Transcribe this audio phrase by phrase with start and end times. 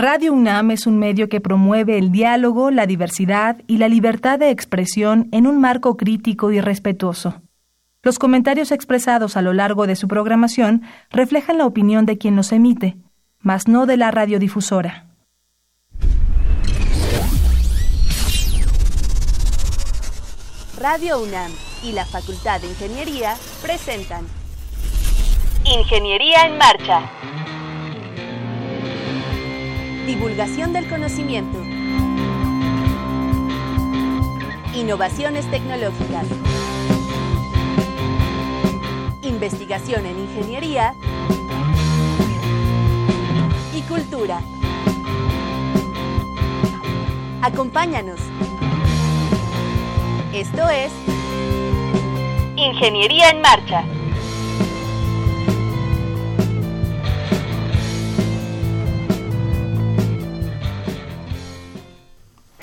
[0.00, 4.50] Radio UNAM es un medio que promueve el diálogo, la diversidad y la libertad de
[4.50, 7.42] expresión en un marco crítico y respetuoso.
[8.04, 12.52] Los comentarios expresados a lo largo de su programación reflejan la opinión de quien los
[12.52, 12.96] emite,
[13.40, 15.08] mas no de la radiodifusora.
[20.78, 21.50] Radio UNAM
[21.82, 24.28] y la Facultad de Ingeniería presentan
[25.64, 27.10] Ingeniería en Marcha.
[30.08, 31.58] Divulgación del conocimiento.
[34.74, 36.26] Innovaciones tecnológicas.
[39.20, 40.94] Investigación en ingeniería.
[43.76, 44.40] Y cultura.
[47.42, 48.20] Acompáñanos.
[50.32, 50.90] Esto es
[52.56, 53.84] Ingeniería en Marcha.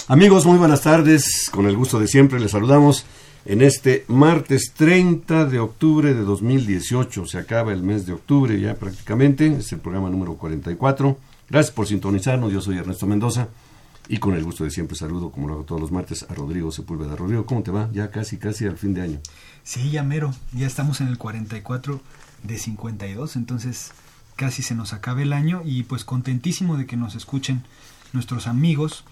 [0.08, 1.50] Amigos, muy buenas tardes.
[1.50, 3.08] Con el gusto de siempre les saludamos
[3.44, 7.25] en este martes 30 de octubre de 2018.
[7.25, 9.48] Se acaba el mes de octubre ya prácticamente.
[9.48, 11.17] Es el programa número 44.
[11.50, 12.53] Gracias por sintonizarnos.
[12.53, 13.48] Yo soy Ernesto Mendoza.
[14.08, 16.72] Y con el gusto de siempre saludo, como lo hago todos los martes, a Rodrigo
[16.72, 17.16] Sepúlveda.
[17.16, 17.89] Rodrigo, ¿cómo te va?
[17.92, 19.20] Ya casi, casi al fin de año.
[19.64, 20.36] Sí, ya mero.
[20.53, 22.00] Ya estamos en el 44
[22.44, 23.36] de 52.
[23.38, 23.92] Entonces
[24.36, 25.64] casi se nos acaba el año.
[25.66, 27.64] Y pues contentísimo de que nos escuchen
[28.14, 29.03] nuestros amigos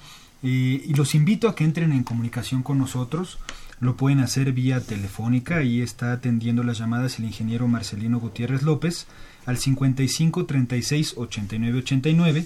[0.44, 3.40] eh, y los invito a que entren en comunicación con nosotros.
[3.80, 5.58] Lo pueden hacer vía telefónica.
[5.58, 9.08] Ahí está atendiendo las llamadas el ingeniero Marcelino Gutiérrez López
[9.46, 12.46] al 55 36 89 89.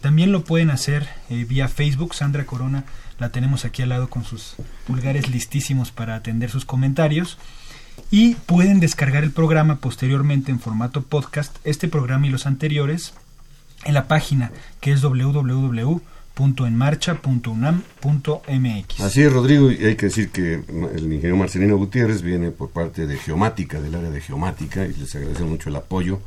[0.00, 2.14] También lo pueden hacer eh, vía Facebook.
[2.14, 2.84] Sandra Corona
[3.18, 4.56] la tenemos aquí al lado con sus
[4.86, 7.38] pulgares listísimos para atender sus comentarios.
[8.10, 13.14] Y pueden descargar el programa posteriormente en formato podcast, este programa y los anteriores,
[13.84, 14.50] en la página
[14.80, 16.00] que es www
[16.34, 19.00] .enmarcha.unam.mx.
[19.00, 23.06] Así es, Rodrigo, y hay que decir que el ingeniero Marcelino Gutiérrez viene por parte
[23.06, 26.20] de Geomática, del área de Geomática, y les agradece mucho el apoyo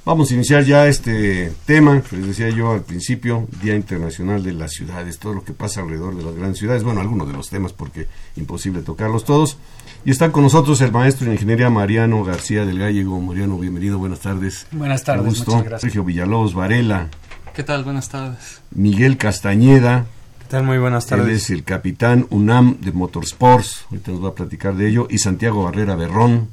[0.03, 4.73] Vamos a iniciar ya este tema, les decía yo al principio, Día Internacional de las
[4.73, 7.75] Ciudades, todo lo que pasa alrededor de las grandes ciudades, bueno, algunos de los temas
[7.75, 9.59] porque imposible tocarlos todos.
[10.05, 13.21] Y está con nosotros el maestro en ingeniería Mariano García del Gallego.
[13.21, 14.67] Mariano, bienvenido, buenas tardes.
[14.73, 15.51] Buenas tardes, Un gusto.
[15.51, 15.81] muchas gracias.
[15.83, 17.09] Sergio Villalobos Varela,
[17.55, 17.85] ¿Qué tal?
[17.85, 18.63] Buenas tardes.
[18.71, 20.07] Miguel Castañeda,
[20.51, 20.65] ¿Qué tal?
[20.65, 24.89] Muy buenas Él es el capitán UNAM de Motorsports, ahorita nos va a platicar de
[24.89, 26.49] ello, y Santiago Barrera Berrón,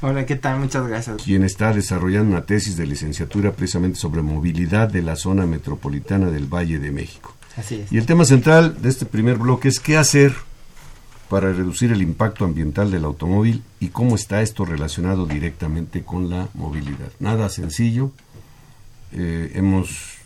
[0.00, 0.58] Hola, ¿qué tal?
[0.58, 1.22] Muchas gracias.
[1.22, 6.52] quien está desarrollando una tesis de licenciatura precisamente sobre movilidad de la zona metropolitana del
[6.52, 7.32] Valle de México.
[7.56, 7.92] Así es.
[7.92, 10.34] Y el tema central de este primer bloque es qué hacer
[11.28, 16.48] para reducir el impacto ambiental del automóvil y cómo está esto relacionado directamente con la
[16.54, 17.12] movilidad.
[17.20, 18.10] Nada sencillo.
[19.12, 20.21] Eh, hemos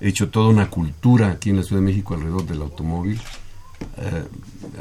[0.00, 3.20] hecho toda una cultura aquí en la Ciudad de México alrededor del automóvil.
[3.96, 4.24] Eh,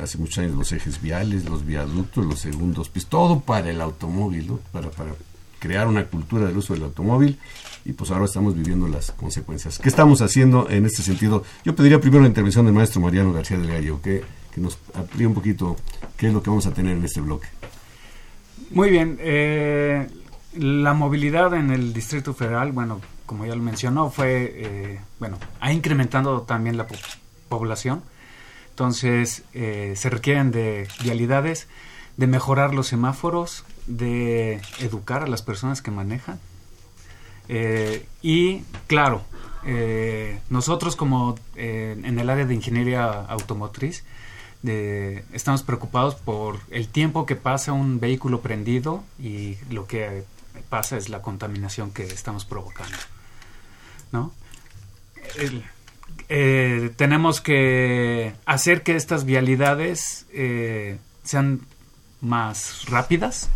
[0.02, 4.47] hace muchos años los ejes viales, los viaductos, los segundos pisos, todo para el automóvil,
[4.47, 4.59] ¿no?
[4.72, 5.12] para, para
[5.60, 7.38] crear una cultura del uso del automóvil
[7.86, 9.80] y pues ahora estamos viviendo las consecuencias.
[9.80, 11.44] ¿Qué estamos haciendo en este sentido?
[11.63, 14.24] Yo pediría primero la intervención del maestro Mariano García del Gallo, que,
[14.54, 15.75] que nos amplíe un poquito
[16.18, 17.48] qué es lo que vamos a tener en este bloque.
[18.72, 19.18] Muy bien.
[19.22, 20.07] eh,
[20.56, 25.71] la movilidad en el Distrito Federal, bueno, como ya lo mencionó, fue, eh, bueno, ha
[25.71, 26.95] incrementado también la po-
[27.47, 28.01] población.
[28.71, 31.67] Entonces, eh, se requieren de vialidades,
[32.17, 36.39] de mejorar los semáforos, de educar a las personas que manejan.
[37.49, 39.21] Eh, y, claro,
[40.49, 44.03] nosotros como en el área de ingeniería automotriz,
[44.63, 50.23] estamos preocupados por el tiempo que pasa un vehículo prendido y lo que
[50.69, 52.97] pasa es la contaminación que estamos provocando.
[54.11, 54.33] ¿No?
[55.38, 55.63] El-
[56.31, 61.61] eh, tenemos que hacer que estas vialidades eh, sean
[62.21, 63.50] más rápidas.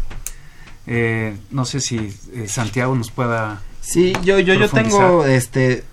[0.88, 1.98] Eh, no sé si
[2.34, 3.62] eh, Santiago nos pueda.
[3.82, 5.84] Sí, yo, yo, yo tengo este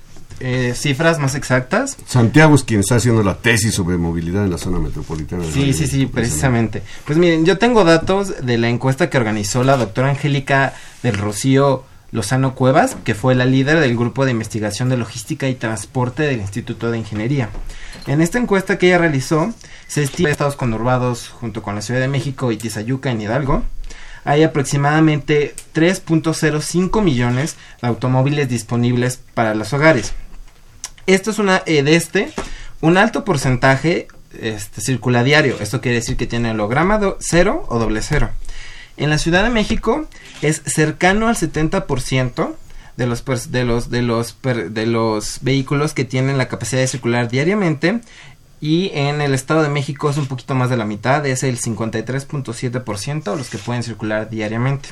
[0.40, 1.96] eh, cifras más exactas.
[2.06, 5.44] Santiago es quien está haciendo la tesis sobre movilidad en la zona metropolitana.
[5.44, 6.82] de Sí, Valle sí, sí, precisamente.
[7.04, 10.72] Pues miren, yo tengo datos de la encuesta que organizó la doctora Angélica
[11.02, 15.54] del Rocío Lozano Cuevas, que fue la líder del grupo de investigación de logística y
[15.54, 17.50] transporte del Instituto de Ingeniería.
[18.06, 19.52] En esta encuesta que ella realizó,
[19.86, 23.64] se estima estados conurbados junto con la Ciudad de México y Tizayuca en Hidalgo,
[24.24, 30.12] hay aproximadamente 3.05 millones de automóviles disponibles para los hogares.
[31.06, 32.32] Esto es una eh, de este,
[32.80, 34.08] un alto porcentaje
[34.38, 35.56] este, circula diario.
[35.60, 38.30] Esto quiere decir que tiene holograma cero o doble cero.
[39.00, 40.06] En la Ciudad de México
[40.42, 42.52] es cercano al 70%
[42.98, 47.30] de los, de, los, de, los, de los vehículos que tienen la capacidad de circular
[47.30, 48.02] diariamente.
[48.60, 51.58] Y en el Estado de México es un poquito más de la mitad, es el
[51.58, 54.90] 53.7% los que pueden circular diariamente.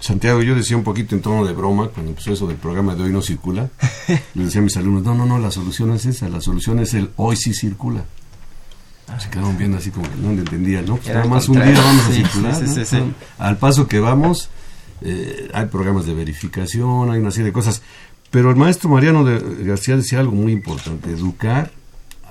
[0.00, 3.02] Santiago, yo decía un poquito en tono de broma cuando empezó eso del programa de
[3.02, 3.68] hoy no circula.
[4.34, 6.94] Le decía a mis alumnos, no, no, no, la solución es esa, la solución es
[6.94, 8.06] el hoy sí circula.
[9.18, 10.96] Se quedaron viendo así como que no le entendían, ¿no?
[10.96, 12.98] Pues nada más un día vamos a Sí, circular, sí, sí.
[13.38, 14.48] Al paso que vamos,
[15.02, 17.82] eh, hay programas de verificación, hay una serie de cosas.
[18.30, 21.72] Pero el maestro Mariano de García decía algo muy importante, educar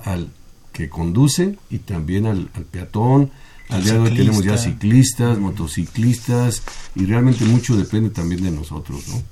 [0.04, 0.30] al
[0.72, 3.30] que conduce y también al, al peatón.
[3.68, 4.70] Al día de hoy tenemos ya ciclista.
[4.70, 6.62] ciclistas, motociclistas
[6.96, 9.22] y realmente mucho depende también de nosotros, ¿no?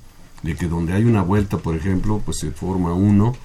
[0.43, 3.35] De que donde hay una vuelta, por ejemplo, pues se forma uno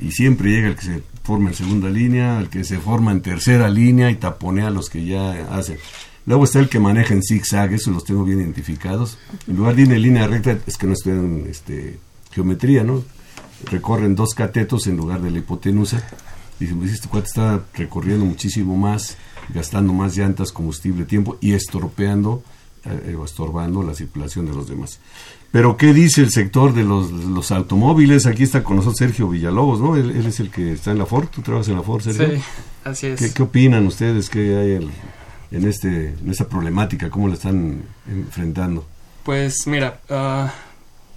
[0.00, 3.22] y siempre llega el que se forma en segunda línea, el que se forma en
[3.22, 5.78] tercera línea y taponea a los que ya hacen.
[6.26, 9.16] Luego está el que maneja en zigzag, eso los tengo bien identificados.
[9.46, 12.00] En lugar de ir en línea recta, es que no estudian este,
[12.32, 13.04] geometría, ¿no?
[13.70, 16.02] Recorren dos catetos en lugar de la hipotenusa.
[16.58, 19.16] Dicen, pues este cuate está recorriendo muchísimo más,
[19.50, 22.42] gastando más llantas, combustible, tiempo y estropeando
[22.84, 24.98] eh, estorbando la circulación de los demás.
[25.52, 28.26] Pero ¿qué dice el sector de los, los automóviles?
[28.26, 29.96] Aquí está con nosotros Sergio Villalobos, ¿no?
[29.96, 32.36] Él, él es el que está en la Ford, tú trabajas en la Ford, Sergio.
[32.36, 32.42] Sí,
[32.84, 33.18] así es.
[33.20, 34.30] ¿Qué, qué opinan ustedes?
[34.30, 34.90] ¿Qué hay el-
[35.50, 37.10] en, este, en esta problemática?
[37.10, 38.86] ¿Cómo la están enfrentando?
[39.24, 40.52] Pues mira, ah,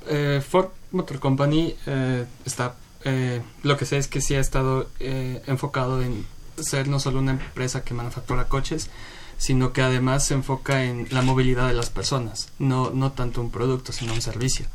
[0.09, 2.75] eh, Ford Motor Company eh, está,
[3.05, 6.25] eh, lo que sé es que sí ha estado eh, enfocado en
[6.59, 8.89] ser no solo una empresa que manufactura coches,
[9.37, 13.51] sino que además se enfoca en la movilidad de las personas, no, no tanto un
[13.51, 14.65] producto, sino un servicio.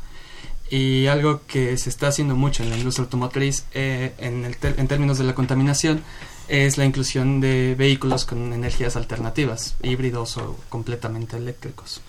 [0.69, 5.17] Y algo que se está haciendo mucho en la industria automotriz eh, en, en términos
[5.17, 6.03] de la contaminación
[6.47, 12.01] es la inclusión de vehículos con energías alternativas, híbridos o completamente eléctricos.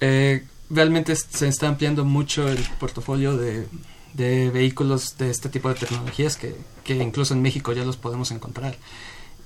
[0.00, 3.68] Eh, realmente se está ampliando mucho el portafolio de,
[4.14, 8.30] de vehículos de este tipo de tecnologías que, que incluso en México ya los podemos
[8.30, 8.76] encontrar.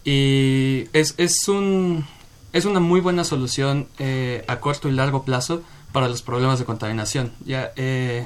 [0.07, 2.07] Y es, es, un,
[2.53, 6.65] es una muy buena solución eh, a corto y largo plazo para los problemas de
[6.65, 8.25] contaminación, ya, eh,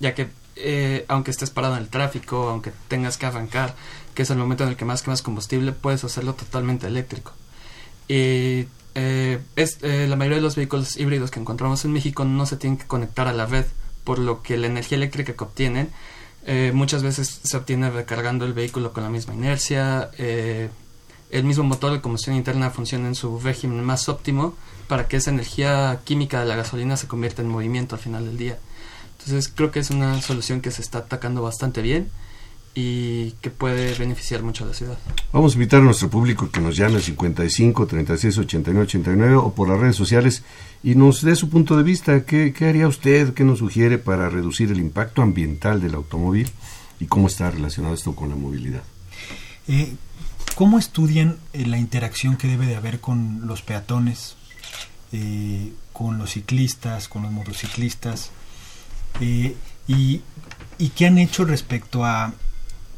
[0.00, 3.74] ya que eh, aunque estés parado en el tráfico, aunque tengas que arrancar,
[4.14, 7.32] que es el momento en el que más quemas combustible, puedes hacerlo totalmente eléctrico.
[8.06, 12.78] Y es, la mayoría de los vehículos híbridos que encontramos en México no se tienen
[12.78, 13.64] que conectar a la red,
[14.04, 15.88] por lo que la energía eléctrica que obtienen
[16.74, 20.10] muchas veces se obtiene recargando el vehículo con la misma inercia.
[21.34, 24.54] El mismo motor de combustión interna funciona en su régimen más óptimo
[24.86, 28.38] para que esa energía química de la gasolina se convierta en movimiento al final del
[28.38, 28.58] día.
[29.18, 32.08] Entonces creo que es una solución que se está atacando bastante bien
[32.72, 34.96] y que puede beneficiar mucho a la ciudad.
[35.32, 39.52] Vamos a invitar a nuestro público que nos llame al 55 36 89 89 o
[39.54, 40.44] por las redes sociales
[40.84, 42.24] y nos dé su punto de vista.
[42.24, 43.34] ¿Qué, qué haría usted?
[43.34, 46.48] ¿Qué nos sugiere para reducir el impacto ambiental del automóvil?
[47.00, 48.84] ¿Y cómo está relacionado esto con la movilidad?
[49.66, 49.94] Eh,
[50.54, 54.36] ¿Cómo estudian eh, la interacción que debe de haber con los peatones,
[55.10, 58.30] eh, con los ciclistas, con los motociclistas?
[59.20, 59.56] Eh,
[59.88, 60.20] y,
[60.78, 62.34] ¿Y qué han hecho respecto a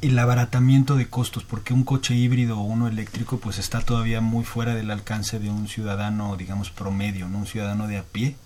[0.03, 1.45] el abaratamiento de costos?
[1.45, 5.49] Porque un coche híbrido o uno eléctrico pues está todavía muy fuera del alcance de
[5.49, 7.39] un ciudadano, digamos, promedio, ¿no?
[7.39, 8.37] un ciudadano de a pie.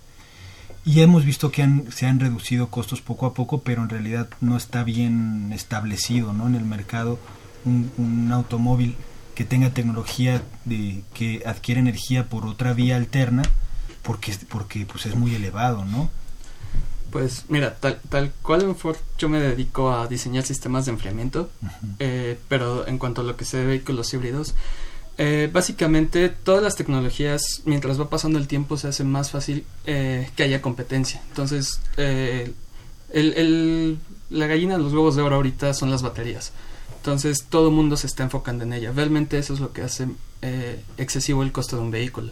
[0.85, 4.55] Y hemos visto que se han reducido costos poco a poco, pero en realidad no
[4.55, 6.47] está bien establecido ¿no?
[6.47, 7.19] en el mercado
[7.65, 8.95] un, un automóvil
[9.35, 13.43] que tenga tecnología de que adquiere energía por otra vía alterna
[14.03, 16.09] porque porque pues es muy elevado no
[17.11, 21.49] Pues mira, tal, tal cual en Ford yo me dedico a diseñar sistemas de enfriamiento,
[21.99, 24.55] eh, pero en cuanto a lo que sé de vehículos híbridos,
[25.17, 30.29] eh, básicamente todas las tecnologías, mientras va pasando el tiempo, se hace más fácil eh,
[30.35, 31.21] que haya competencia.
[31.27, 32.53] Entonces, eh,
[33.13, 33.99] el, el,
[34.29, 36.53] la gallina de los huevos de oro ahorita son las baterías.
[37.01, 38.91] Entonces todo el mundo se está enfocando en ella.
[38.95, 40.07] Realmente eso es lo que hace
[40.43, 42.31] eh, excesivo el costo de un vehículo.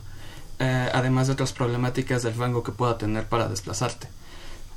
[0.59, 4.07] Eh, además de otras problemáticas del rango que pueda tener para desplazarte.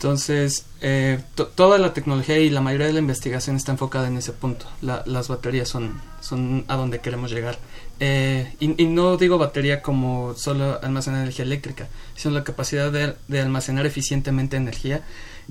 [0.02, 1.20] Entonces, eh,
[1.54, 4.66] toda la tecnología y la mayoría de la investigación está enfocada en ese punto.
[4.80, 7.58] las baterías son, son a donde queremos llegar.
[8.00, 13.86] Eh, y, no digo batería como solo almacenar energía eléctrica, sino la capacidad de, almacenar
[13.86, 15.02] eficientemente energía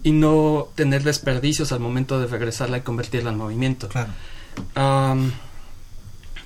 [0.04, 3.90] y no tener desperdicios al momento de regresarla y convertirla en movimiento.
[3.90, 4.12] Claro.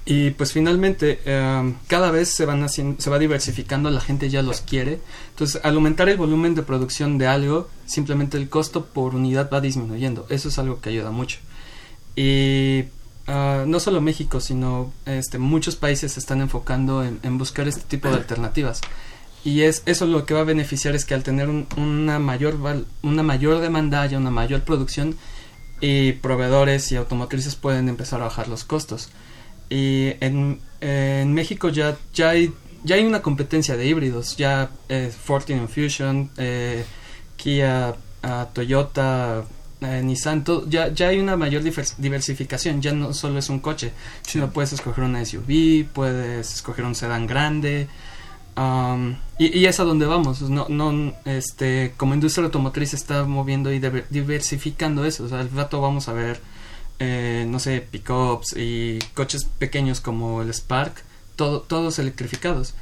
[0.08, 1.20] Y pues finalmente
[1.88, 5.00] cada vez se van haciendo, se va diversificando, la gente ya los quiere.
[5.32, 9.62] Entonces, al aumentar el volumen de producción de algo, simplemente el costo por unidad va
[9.62, 10.28] disminuyendo.
[10.30, 11.40] Eso es algo que ayuda mucho.
[12.16, 12.86] Y
[13.26, 18.08] ah, no solo México, sino este, muchos países se están enfocando en, buscar este tipo
[18.10, 18.82] de alternativas.
[19.46, 22.58] Y es eso lo que va a beneficiar es que al tener una mayor
[23.04, 25.16] una mayor demanda, y una mayor producción
[25.80, 29.10] y proveedores y automotrices pueden empezar a bajar los costos.
[29.70, 34.36] Y en, en México ya, ya, hay, ya hay una competencia de híbridos.
[34.36, 36.84] Ya eh, Ford Fusion, eh,
[37.38, 39.44] Kia, ah, Toyota,
[39.82, 42.82] eh, Nissan, ya, ya hay una mayor diversificación.
[42.82, 43.92] Ya no solo es un coche,
[44.24, 47.88] sino puedes escoger una SUV, puedes escoger un sedán grande.
[48.58, 50.42] Um, y, y, es a donde vamos.
[50.42, 55.28] No, no, este, como industria automotriz está moviendo y diversificando eso.
[55.36, 56.40] Al rato vamos a ver
[57.00, 61.04] eh, no sé, pickups y coches pequeños como el Spark,
[61.36, 62.74] todo, todos electrificados.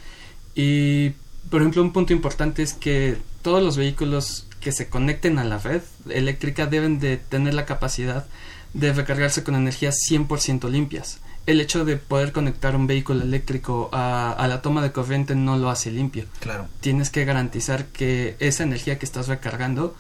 [0.56, 1.12] Y,
[1.50, 5.58] por ejemplo, un punto importante es que todos los vehículos que se conecten a la
[5.58, 8.26] red eléctrica deben de tener la capacidad
[8.74, 11.20] de recargarse con energías 100% limpias.
[11.46, 15.58] El hecho de poder conectar un vehículo eléctrico a, a, la toma de corriente no
[15.58, 16.26] lo hace limpio.
[16.40, 16.68] Claro.
[16.80, 19.96] Tienes que garantizar que esa energía que estás recargando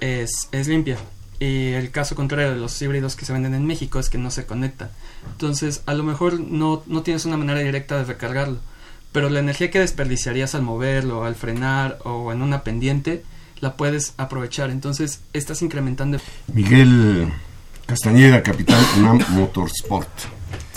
[0.00, 0.98] es, es limpia.
[1.38, 4.30] Y el caso contrario de los híbridos que se venden en México es que no
[4.30, 4.90] se conectan.
[5.32, 8.58] Entonces, a lo mejor no, no tienes una manera directa de recargarlo,
[9.12, 13.24] pero la energía que desperdiciarías al moverlo, al frenar o en una pendiente,
[13.60, 14.70] la puedes aprovechar.
[14.70, 16.18] Entonces, estás incrementando.
[16.52, 17.32] Miguel
[17.86, 20.08] Castañeda, capitán UNAM Motorsport.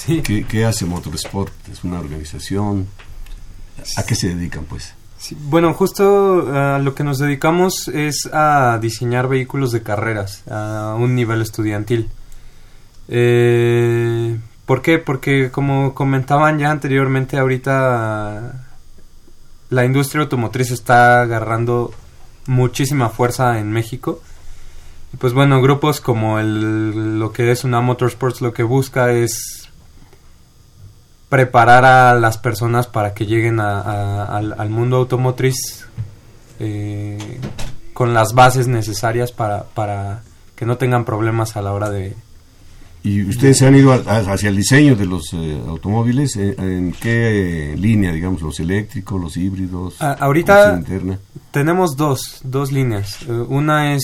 [0.06, 0.22] Sí.
[0.22, 1.54] ¿Qué, ¿Qué hace Motorsport?
[1.72, 2.88] ¿Es una organización?
[3.98, 4.94] ¿A qué se dedican, pues?
[5.32, 11.16] bueno, justo a lo que nos dedicamos es a diseñar vehículos de carreras a un
[11.16, 12.10] nivel estudiantil.
[13.08, 15.00] Eh, ¿Por qué?
[15.00, 18.66] Porque como comentaban ya anteriormente, ahorita
[19.70, 21.94] la industria automotriz está agarrando
[22.48, 24.22] muchísima fuerza en México.
[25.20, 29.63] Pues bueno, grupos como el, lo que es una Motorsports lo que busca es
[31.34, 35.88] preparar a las personas para que lleguen al, mundo automotriz
[36.60, 37.40] eh,
[37.92, 40.22] con las bases necesarias para, para
[40.56, 42.16] que no tengan problemas a la hora de...
[43.02, 46.36] ¿Y ustedes se han ido hacia el diseño de los eh, automóviles?
[46.36, 49.96] Eh, ¿En qué línea, digamos, los eléctricos, los híbridos?
[50.02, 50.84] Ah, ahorita
[51.50, 53.24] tenemos dos, dos líneas.
[53.50, 54.04] una es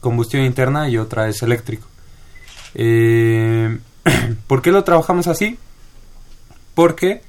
[0.00, 1.86] combustión interna y otra es eléctrico.
[4.46, 5.58] ¿Por qué lo trabajamos así?
[6.74, 7.22] Porque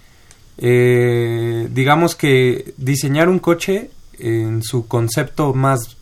[0.57, 5.97] eh, digamos que diseñar un coche en su concepto más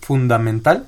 [0.00, 0.86] fundamental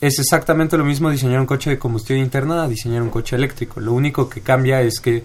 [0.00, 3.78] es exactamente lo mismo diseñar un coche de combustión interna a diseñar un coche eléctrico.
[3.78, 5.22] Lo único que cambia es que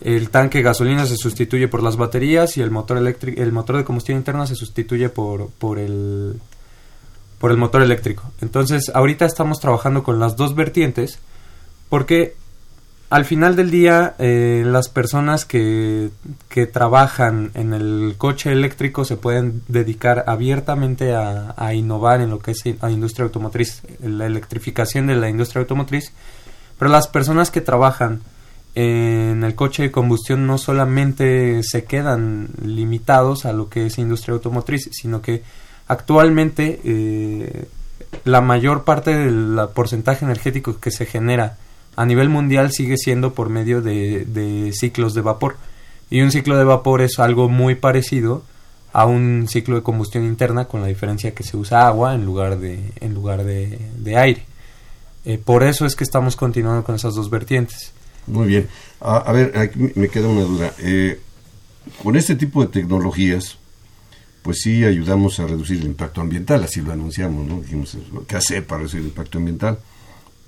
[0.00, 3.76] el tanque de gasolina se sustituye por las baterías y el motor eléctrico, el motor
[3.76, 6.40] de combustión interna se sustituye por, por el
[7.38, 8.24] por el motor eléctrico.
[8.40, 11.18] Entonces, ahorita estamos trabajando con las dos vertientes
[11.88, 12.34] porque
[13.08, 16.10] al final del día, eh, las personas que,
[16.48, 22.40] que, trabajan en el coche eléctrico se pueden dedicar abiertamente a, a, innovar en lo
[22.40, 26.12] que es la industria automotriz, la electrificación de la industria automotriz,
[26.78, 28.22] pero las personas que trabajan
[28.74, 34.34] en el coche de combustión no solamente se quedan limitados a lo que es industria
[34.34, 35.42] automotriz, sino que
[35.88, 37.68] actualmente eh,
[38.24, 41.56] la mayor parte del porcentaje energético que se genera
[41.96, 45.56] a nivel mundial sigue siendo por medio de, ciclos de vapor.
[46.10, 48.42] Y un ciclo de vapor es algo muy parecido
[48.92, 52.58] a un ciclo de combustión interna con la diferencia que se usa agua en lugar
[52.58, 54.44] de, en lugar de, aire.
[55.24, 57.92] Eh, por eso es que estamos continuando con esas dos vertientes.
[58.26, 58.68] Muy bien.
[59.00, 60.72] A, ver, aquí me queda una duda.
[60.78, 61.18] Eh,
[62.02, 63.58] con este tipo de tecnologías,
[64.42, 67.60] pues sí ayudamos a reducir el impacto ambiental, así lo anunciamos, ¿no?
[67.60, 67.96] Dijimos,
[68.28, 69.78] ¿qué hacer para reducir el impacto ambiental?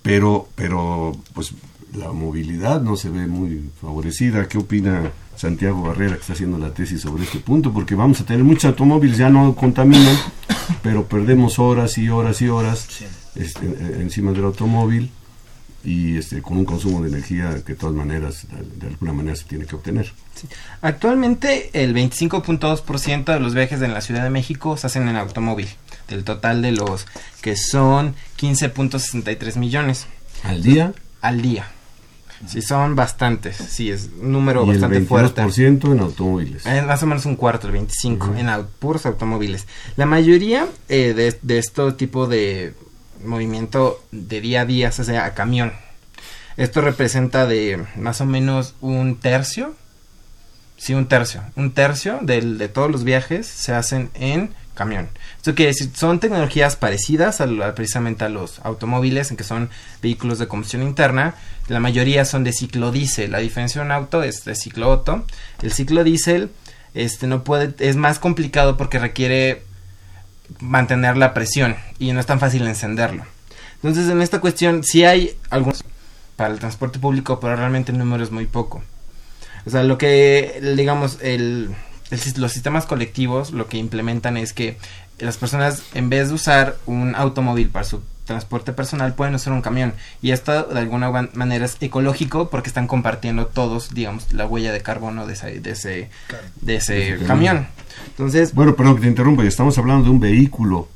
[0.08, 1.52] Pero, pero pues
[1.94, 4.48] la movilidad no se ve muy favorecida.
[4.48, 7.74] ¿Qué opina Santiago Barrera que está haciendo la tesis sobre este punto?
[7.74, 10.16] Porque vamos a tener muchos automóviles, ya no contaminan,
[10.82, 13.04] pero perdemos horas y horas y horas Sí.
[13.34, 15.10] este, eh, encima del automóvil
[15.84, 19.44] y este, con un consumo de energía que de todas maneras, de, alguna manera se
[19.44, 20.12] tiene que obtener.
[20.82, 25.68] Actualmente el 25.2% de los viajes en la Ciudad de México se hacen en automóvil,
[26.08, 27.06] del total de los
[27.40, 30.06] que son 15.63 millones
[30.44, 31.66] Al día al día.
[32.46, 35.88] Sí, son bastantes, sí, es un número y el bastante 22% fuerte.
[35.90, 36.66] en automóviles.
[36.66, 38.38] Es más o menos un cuarto, el 25, Ujú.
[38.38, 39.66] en au- puros automóviles.
[39.96, 42.74] La mayoría eh, de, de este tipo de
[43.24, 45.72] movimiento de día a día se hace a camión.
[46.56, 49.74] Esto representa de más o menos un tercio.
[50.76, 51.42] Sí, un tercio.
[51.56, 55.08] Un tercio del- de todos los viajes se hacen en camión.
[55.36, 59.70] Esto quiere decir, son tecnologías parecidas a, precisamente a los automóviles, en que son
[60.02, 61.34] vehículos de combustión interna.
[61.66, 63.32] La mayoría son de ciclo diésel.
[63.32, 65.24] La diferencia de un auto es de ciclo Otto.
[65.62, 66.50] El ciclo diésel
[66.94, 69.62] este, no puede, es más complicado porque requiere
[70.60, 73.24] mantener la presión y no es tan fácil encenderlo.
[73.76, 75.84] Entonces, en esta cuestión, sí hay algunos
[76.36, 78.82] para el transporte público, pero realmente el número es muy poco.
[79.66, 81.74] O sea, lo que, digamos, el,
[82.10, 84.78] el los sistemas colectivos lo que implementan es que
[85.18, 89.62] las personas, en vez de usar un automóvil para su transporte personal, pueden usar un
[89.62, 89.94] camión.
[90.22, 94.72] Y esto, de alguna man- manera, es ecológico porque están compartiendo todos, digamos, la huella
[94.72, 96.10] de carbono de ese, de ese,
[96.60, 97.66] de ese camión.
[98.10, 100.88] Entonces, Bueno, perdón que te interrumpa, estamos hablando de un vehículo,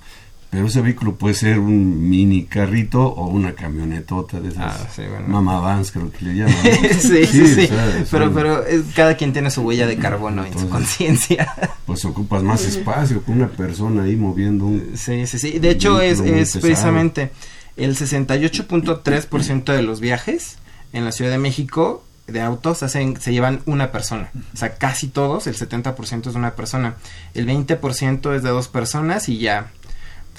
[0.53, 5.01] pero ese vehículo puede ser un mini carrito o una camionetota de esas Ah, sí,
[5.11, 5.27] bueno.
[5.27, 6.55] Mama Vans, creo que le llaman.
[7.01, 7.65] sí, sí, sí.
[7.65, 10.69] o sea, pero son- pero es- cada quien tiene su huella de carbono en su
[10.69, 11.49] conciencia.
[11.87, 14.93] Pues ocupas más espacio con una persona ahí moviendo un...
[14.95, 15.59] Sí, sí, sí.
[15.59, 16.21] De hecho, es,
[16.61, 17.33] precisamente
[17.77, 20.59] el 68.3% de los viajes
[20.93, 24.31] en la Ciudad de México de autos hacen, se llevan una persona.
[24.55, 26.95] O sea, casi todos, el 70% es de una persona.
[27.35, 29.71] El 20% es de dos personas y ya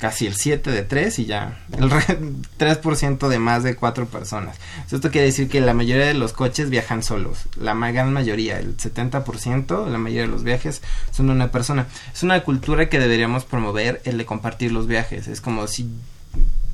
[0.04, 2.20] casi el 7 de 3 y ya el re-
[2.60, 4.58] 3% de más de cuatro personas.
[4.76, 7.44] Entonces, Esto quiere decir que la mayoría de los coches viajan solos.
[7.58, 11.88] La gran mayoría, el 70%, la mayoría de los viajes son de una persona.
[12.13, 15.30] Es una cultura que deberíamos promover, el de compartir los viajes.
[15.30, 15.89] Es como si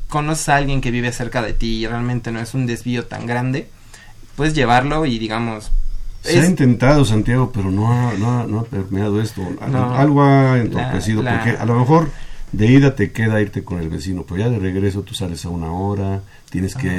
[0.08, 3.28] conoces a alguien que vive cerca de ti y realmente no es un desvío tan
[3.28, 3.70] grande,
[4.36, 5.72] puedes llevarlo y digamos...
[6.24, 9.42] Se ha intentado, Santiago, pero no ha, no ha, no ha permeado esto.
[9.70, 9.94] No.
[9.96, 12.10] Algo ha entorpecido, la- porque a lo mejor
[12.52, 15.50] de ida te queda irte con el vecino, pero ya de regreso tú sales a
[15.50, 16.90] una hora, tienes que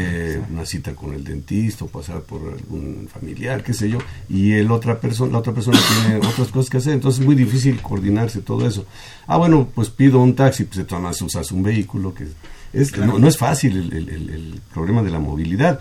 [0.40, 0.52] Ah, sí.
[0.52, 4.70] una cita con el dentista o pasar por algún familiar, qué sé yo, y el
[4.70, 8.40] otra persona, la otra persona tiene otras cosas que hacer, entonces es muy difícil coordinarse
[8.42, 8.86] todo eso.
[9.26, 12.26] Ah, bueno, pues pido un taxi, pues entonces usas un vehículo que
[12.72, 15.80] es, no, no es fácil el, el- el- el problema de la movilidad.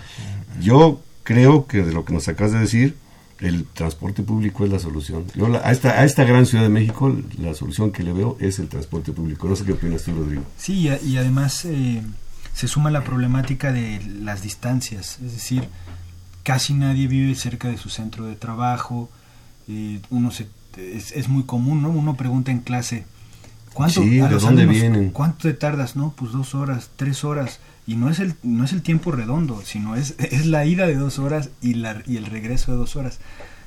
[0.61, 2.95] Yo creo que de lo que nos acabas de decir,
[3.39, 5.25] el transporte público es la solución.
[5.35, 8.37] Yo la- a, esta, a esta gran Ciudad de México, la solución que le veo
[8.39, 9.47] es el transporte público.
[9.47, 10.43] No sé qué opinas tú, Rodrigo.
[10.57, 12.01] Sí, y, a- y además eh,
[12.53, 15.63] se suma la problemática de las distancias, es decir,
[16.43, 19.09] casi nadie vive cerca de su centro de trabajo,
[19.67, 20.47] eh, uno se,
[20.77, 21.89] es, es muy común, ¿no?
[21.91, 23.05] Uno pregunta en clase,
[23.73, 25.09] ¿cuánto, Sí, ¿de dónde alumnos, vienen?
[25.11, 25.95] ¿cuánto te tardas?
[25.95, 29.63] No, pues dos horas, tres horas, y no es el, no es el tiempo redondo,
[29.65, 32.95] sino es, es la ida de dos horas y, la, y el regreso de dos
[32.95, 33.19] horas.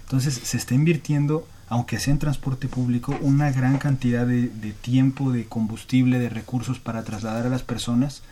[0.05, 5.33] Entonces se está invirtiendo, aunque sea en transporte público, una gran cantidad de, de tiempo,
[5.33, 8.23] de combustible, de recursos para trasladar a las personas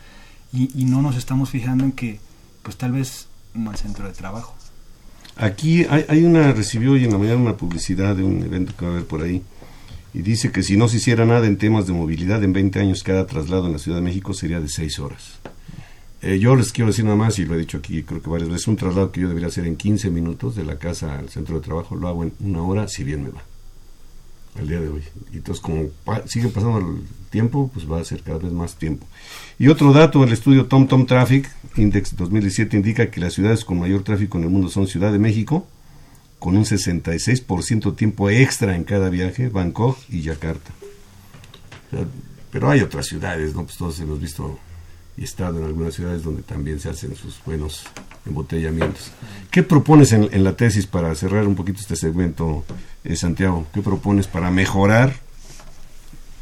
[0.53, 2.21] y, y no nos estamos fijando en que,
[2.63, 4.55] pues tal vez no el centro de trabajo.
[5.35, 8.85] Aquí hay, hay una, recibió hoy en la mañana una publicidad de un evento que
[8.85, 9.41] va a haber por ahí.
[10.13, 13.03] Y dice que si no se hiciera nada en temas de movilidad, en 20 años
[13.03, 15.41] cada traslado en la Ciudad de México sería de 6 horas.
[16.23, 18.49] Eh, yo les quiero decir nada más, y lo he dicho aquí creo que varias
[18.49, 21.55] veces, un traslado que yo debería hacer en 15 minutos de la casa al centro
[21.55, 23.43] de trabajo, lo hago en una hora, si bien me va.
[24.59, 25.01] El día de hoy.
[25.31, 25.89] Y entonces, como
[26.25, 29.07] sigue pasando el tiempo, pues va a ser cada vez más tiempo.
[29.57, 34.03] Y otro dato, el estudio TomTom Traffic Index 2017 indica que las ciudades con mayor
[34.03, 35.65] tráfico en el mundo son Ciudad de México,
[36.37, 40.71] con un 66% tiempo extra en cada viaje, Bangkok y Yakarta.
[42.51, 43.63] Pero hay otras ciudades, ¿no?
[43.63, 44.59] Pues todos hemos visto
[45.17, 47.83] y estado en algunas ciudades donde también se hacen sus buenos
[48.25, 49.11] embotellamientos.
[49.49, 52.63] ¿Qué propones en, en la tesis para cerrar un poquito este segmento,
[53.03, 53.67] eh, Santiago?
[53.73, 55.13] ¿Qué propones para mejorar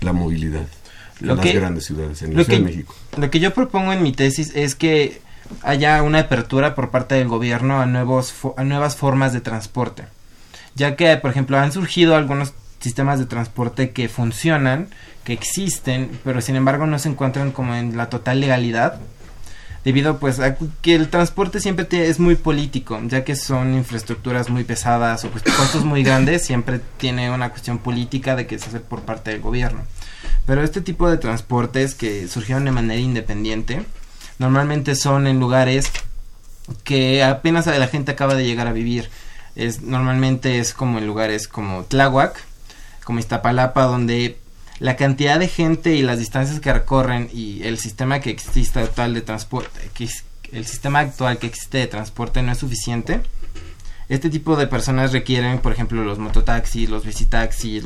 [0.01, 0.67] la movilidad
[1.21, 2.95] en Lo las que- grandes ciudades, en la Ciudad que- de México?
[3.17, 5.21] Lo que yo propongo en mi tesis es que
[5.63, 10.03] haya una apertura por parte del gobierno a, nuevos a nuevas formas de transporte.
[10.75, 14.87] Ya que, por ejemplo, han surgido algunos sistemas de transporte que funcionan,
[15.33, 18.99] existen, pero sin embargo no se encuentran como en la total legalidad.
[19.85, 24.65] Debido pues a que el transporte siempre es muy político, ya que son infraestructuras muy
[24.65, 28.81] pesadas o pues, costos muy grandes, siempre tiene una cuestión política de que se hace
[28.81, 29.83] por parte del gobierno.
[30.45, 33.85] Pero este tipo de transportes que surgieron de manera independiente,
[34.37, 35.91] normalmente son en lugares
[36.83, 39.09] que apenas la gente acaba de llegar a vivir.
[39.55, 42.43] Es, normalmente es como en lugares como Tláhuac,
[43.03, 44.37] como Iztapalapa, donde
[44.79, 49.13] la cantidad de gente y las distancias que recorren y el sistema que existe actual
[49.13, 50.09] de transporte, que
[50.51, 53.21] el sistema actual que existe de transporte no es suficiente.
[54.07, 57.83] Este tipo de personas requieren, por ejemplo, los mototaxis, los bicitaxis,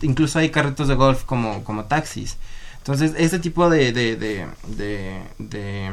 [0.00, 2.38] incluso hay carretos de golf como, como taxis.
[2.78, 4.46] Entonces, este tipo de, de, de,
[5.38, 5.92] de,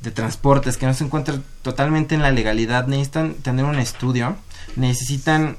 [0.00, 4.36] de transportes que no se encuentran totalmente en la legalidad necesitan tener un estudio,
[4.76, 5.58] necesitan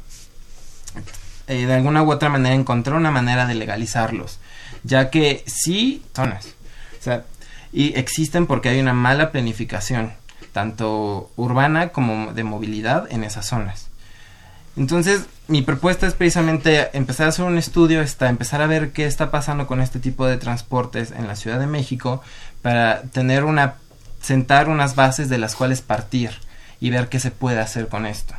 [1.48, 4.40] eh, de alguna u otra manera encontrar una manera de legalizarlos,
[4.84, 6.48] ya que sí, zonas,
[7.00, 7.24] o sea,
[7.74, 10.14] y existen porque hay una mala planificación,
[10.54, 13.88] tanto urbana como de movilidad en esas zonas.
[14.78, 19.06] Entonces, mi propuesta es precisamente empezar a hacer un estudio, hasta empezar a ver qué
[19.06, 22.22] está pasando con este tipo de transportes en la Ciudad de México,
[22.62, 23.76] para tener una,
[24.22, 26.32] sentar unas bases de las cuales partir
[26.80, 28.34] y ver qué se puede hacer con esto.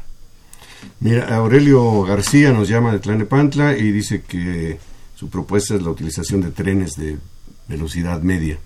[1.00, 4.78] Mira, Aurelio García nos llama de Tlanepantla y dice que
[5.14, 7.18] su propuesta es la utilización de trenes de
[7.68, 8.58] velocidad media.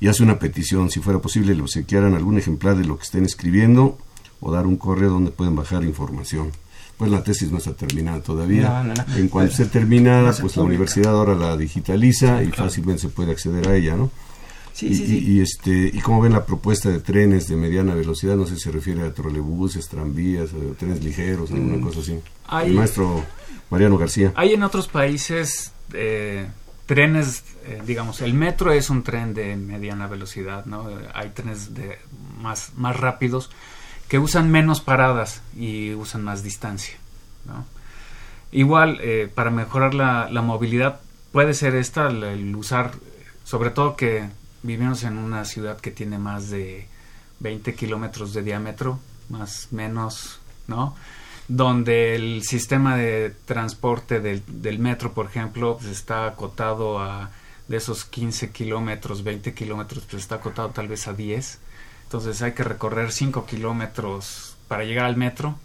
[0.00, 3.24] Y hace una petición, si fuera posible, le obsequiaran algún ejemplar de lo que estén
[3.24, 3.98] escribiendo
[4.40, 6.52] o dar un correo donde pueden bajar información.
[6.98, 8.94] Pues la tesis no está terminada todavía.
[9.16, 13.68] En cuanto esté terminada, pues la universidad ahora la digitaliza y fácilmente se puede acceder
[13.68, 14.10] a ella, ¿no?
[14.80, 18.62] Y, este y como ven la propuesta de trenes de mediana velocidad, no sé si
[18.62, 21.80] se refiere a trolebuses, tranvías, trenes ligeros, alguna mm.
[21.80, 22.20] cosa así.
[22.64, 23.24] El maestro
[23.70, 24.32] Mariano García.
[24.36, 26.46] Hay en otros países eh,
[26.86, 30.88] trenes, eh, digamos, el metro es un tren de mediana velocidad, ¿no?
[31.14, 31.98] Hay trenes de
[32.38, 33.50] más, más rápidos
[34.08, 36.96] que usan menos paradas y usan más distancia,
[37.44, 37.66] ¿no?
[38.52, 41.00] Igual, eh, para mejorar la, la, movilidad,
[41.32, 42.92] puede ser esta, el usar,
[43.42, 44.28] sobre todo que
[44.62, 46.86] vivimos en una ciudad que tiene más de
[47.40, 50.96] 20 kilómetros de diámetro, más menos, ¿no?
[51.48, 57.30] Donde el sistema de transporte del, del metro, por ejemplo, pues está acotado a
[57.68, 61.58] de esos 15 kilómetros, 20 kilómetros, pues está acotado tal vez a 10.
[62.04, 65.58] Entonces hay que recorrer 5 kilómetros para llegar al metro.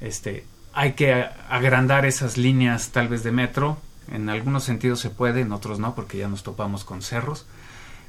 [0.00, 1.12] Este, hay que
[1.48, 3.78] agrandar esas líneas tal vez de metro.
[4.10, 7.46] En algunos sentidos se puede, en otros no, porque ya nos topamos con cerros.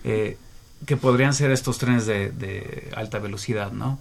[0.08, 0.38] Eh,
[0.86, 3.98] que podrían ser estos trenes de, alta velocidad, ¿no?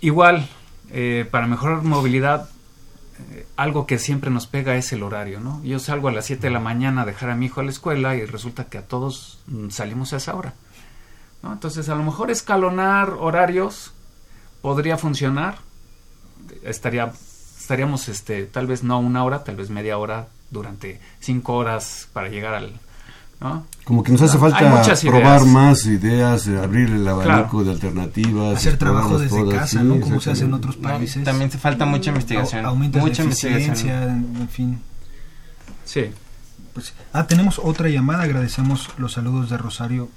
[0.00, 0.48] Igual,
[0.90, 2.48] eh, para mejorar movilidad,
[3.30, 5.62] eh, algo que siempre nos pega es el horario, ¿no?
[5.64, 7.70] Yo salgo a las 7 de la mañana a dejar a mi hijo a la
[7.70, 10.54] escuela y resulta que a todos mm, salimos a esa hora,
[11.42, 11.52] ¿no?
[11.52, 13.92] Entonces, a lo mejor escalonar horarios
[14.62, 15.58] podría funcionar,
[16.62, 17.12] estaría,
[17.60, 22.30] estaríamos, este, tal vez no una hora, tal vez media hora durante cinco horas para
[22.30, 22.80] llegar al,
[23.84, 28.56] como que nos hace falta probar más ideas, eh, abrir el abanico de alternativas.
[28.56, 30.00] Hacer trabajo desde casa, ¿no?
[30.00, 31.24] Como se hace en otros países.
[31.24, 32.64] también se falta mucha investigación.
[32.78, 34.36] mucha investigación.
[34.40, 34.80] en fin.
[35.84, 36.10] Sí.
[36.72, 38.22] Pues, ah, tenemos otra llamada.
[38.22, 40.08] Agradecemos los saludos de Rosario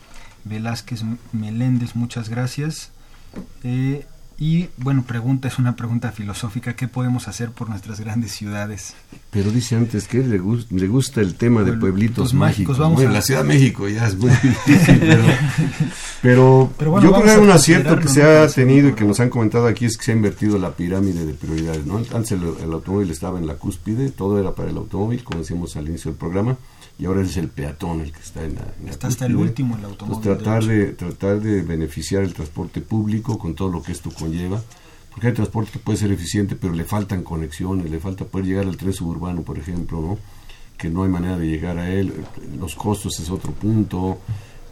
[0.45, 1.95] Velázquez Meléndez.
[1.95, 2.91] Muchas gracias.
[3.63, 4.05] Eh,
[4.37, 8.93] y bueno, pregunta, es una pregunta filosófica, ¿qué podemos hacer por nuestras grandes ciudades?
[9.31, 12.77] Pero dice antes que le, le gusta el tema de pueblitos mágicos.
[12.77, 14.99] Vamos bueno, la Ciudad de México ya es muy difícil,
[16.21, 16.69] pero,
[17.01, 19.67] yo creo que hay un acierto que se ha tenido y que nos han comentado
[19.67, 21.85] aquí es que se ha invertido la pirámide de prioridades.
[21.85, 21.97] ¿no?
[21.97, 25.77] Antes el, el automóvil estaba en la cúspide, todo era para el automóvil, como decíamos
[25.77, 26.57] al inicio del programa
[26.97, 29.85] y ahora es el peatón el que está en la, está hasta el último el
[29.85, 34.61] automóvil tratar de, tratar de beneficiar el transporte público con todo lo que esto conlleva
[35.11, 38.65] porque hay transporte que puede ser eficiente pero le faltan conexiones le falta poder llegar
[38.65, 40.17] al tren suburbano por ejemplo no
[40.77, 42.13] que no hay manera de llegar a él
[42.57, 44.19] los costos es otro punto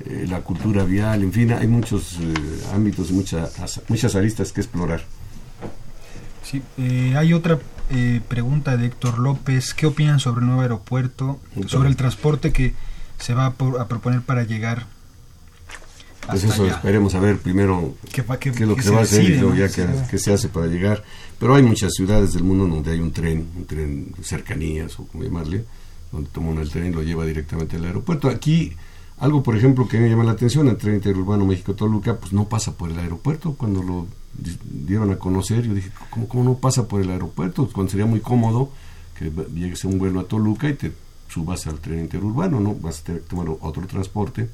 [0.05, 2.33] eh, la cultura vial en fin hay muchos eh,
[2.73, 5.01] ámbitos muchas muchas aristas que explorar.
[6.43, 7.59] Sí eh, hay otra
[7.93, 12.73] eh, pregunta de Héctor López, ¿qué opinan sobre el nuevo aeropuerto, sobre el transporte que
[13.19, 14.87] se va a, proponer para llegar?
[16.27, 19.37] Pues eso esperemos a ver primero qué, es lo que, se, va a hacer y
[19.37, 19.67] luego ya
[20.09, 21.03] qué se hace para llegar.
[21.37, 25.23] Pero hay muchas ciudades del mundo donde hay un tren, un tren cercanías o como
[25.23, 25.65] llamarle,
[26.11, 28.29] donde toma uno el tren y lo lleva directamente al aeropuerto.
[28.29, 28.73] Aquí
[29.17, 32.73] algo, por ejemplo, que me llama la atención, el tren interurbano México-Toluca, pues no pasa
[32.73, 33.53] por el aeropuerto.
[33.53, 34.07] Cuando lo
[34.63, 37.69] dieron a conocer, yo dije, ¿cómo, ¿cómo, no pasa por el aeropuerto?
[37.71, 38.71] Cuando sería muy cómodo
[39.17, 40.91] que llegues a un vuelo a Toluca y te
[41.29, 42.75] subas al tren interurbano, ¿no?
[42.75, 44.49] Vas a tener que tomar otro transporte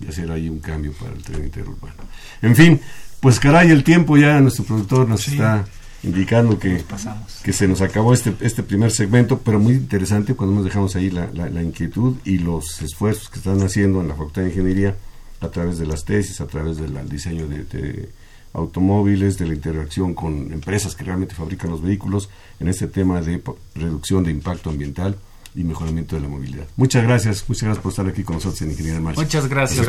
[0.00, 1.96] y hacer ahí un cambio para el tren interurbano.
[2.42, 2.80] En fin,
[3.20, 5.66] pues caray, el tiempo ya nuestro productor nos está
[6.02, 7.40] indicando que, pasamos.
[7.42, 11.10] que se nos acabó este, este primer segmento, pero muy interesante cuando nos dejamos ahí
[11.10, 14.96] la, la- la inquietud y los esfuerzos que están haciendo en la Facultad de Ingeniería
[15.40, 18.08] a través de las tesis, a través del diseño de, de
[18.52, 22.28] automóviles, de la interacción con empresas que realmente fabrican los vehículos
[22.60, 23.42] en este tema de
[23.74, 25.16] reducción de impacto ambiental
[25.54, 26.64] y mejoramiento de la movilidad.
[26.76, 29.20] Muchas gracias, muchas gracias por estar aquí con nosotros en Ingeniería en Marcha.
[29.20, 29.86] Muchas gracias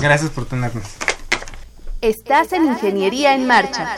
[0.00, 0.84] gracias por tenernos.
[2.00, 3.96] Estás en Ingeniería en Marcha.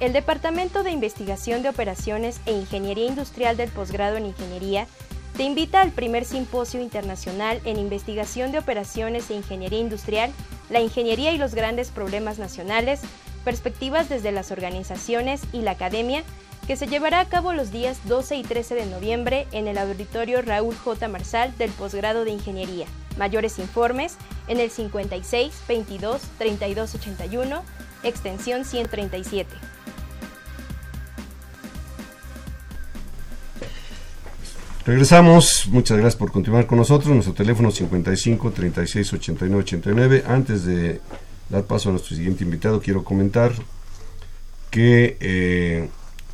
[0.03, 4.89] El Departamento de Investigación de Operaciones e Ingeniería Industrial del Posgrado en Ingeniería
[5.37, 10.33] te invita al primer simposio internacional en investigación de operaciones e ingeniería industrial,
[10.71, 13.01] la ingeniería y los grandes problemas nacionales,
[13.45, 16.25] perspectivas desde las organizaciones y la academia,
[16.67, 20.43] que se llevará a cabo los días 12 y 13 de noviembre en el auditorio
[20.43, 21.07] Raúl J.
[21.07, 22.87] Marsal del Posgrado de Ingeniería.
[23.19, 24.17] Mayores informes
[24.49, 27.63] en el 56 22 32 81,
[28.03, 29.47] extensión 137.
[34.85, 37.13] Regresamos, muchas gracias por continuar con nosotros.
[37.13, 40.25] Nuestro teléfono 55 36 89 89.
[40.27, 41.01] Antes de
[41.49, 43.53] dar paso a nuestro siguiente invitado, quiero comentar
[44.71, 45.89] que eh,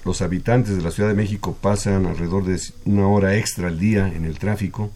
[0.04, 4.08] los habitantes de la Ciudad de México pasan alrededor de una hora extra al día
[4.08, 4.90] en el tráfico,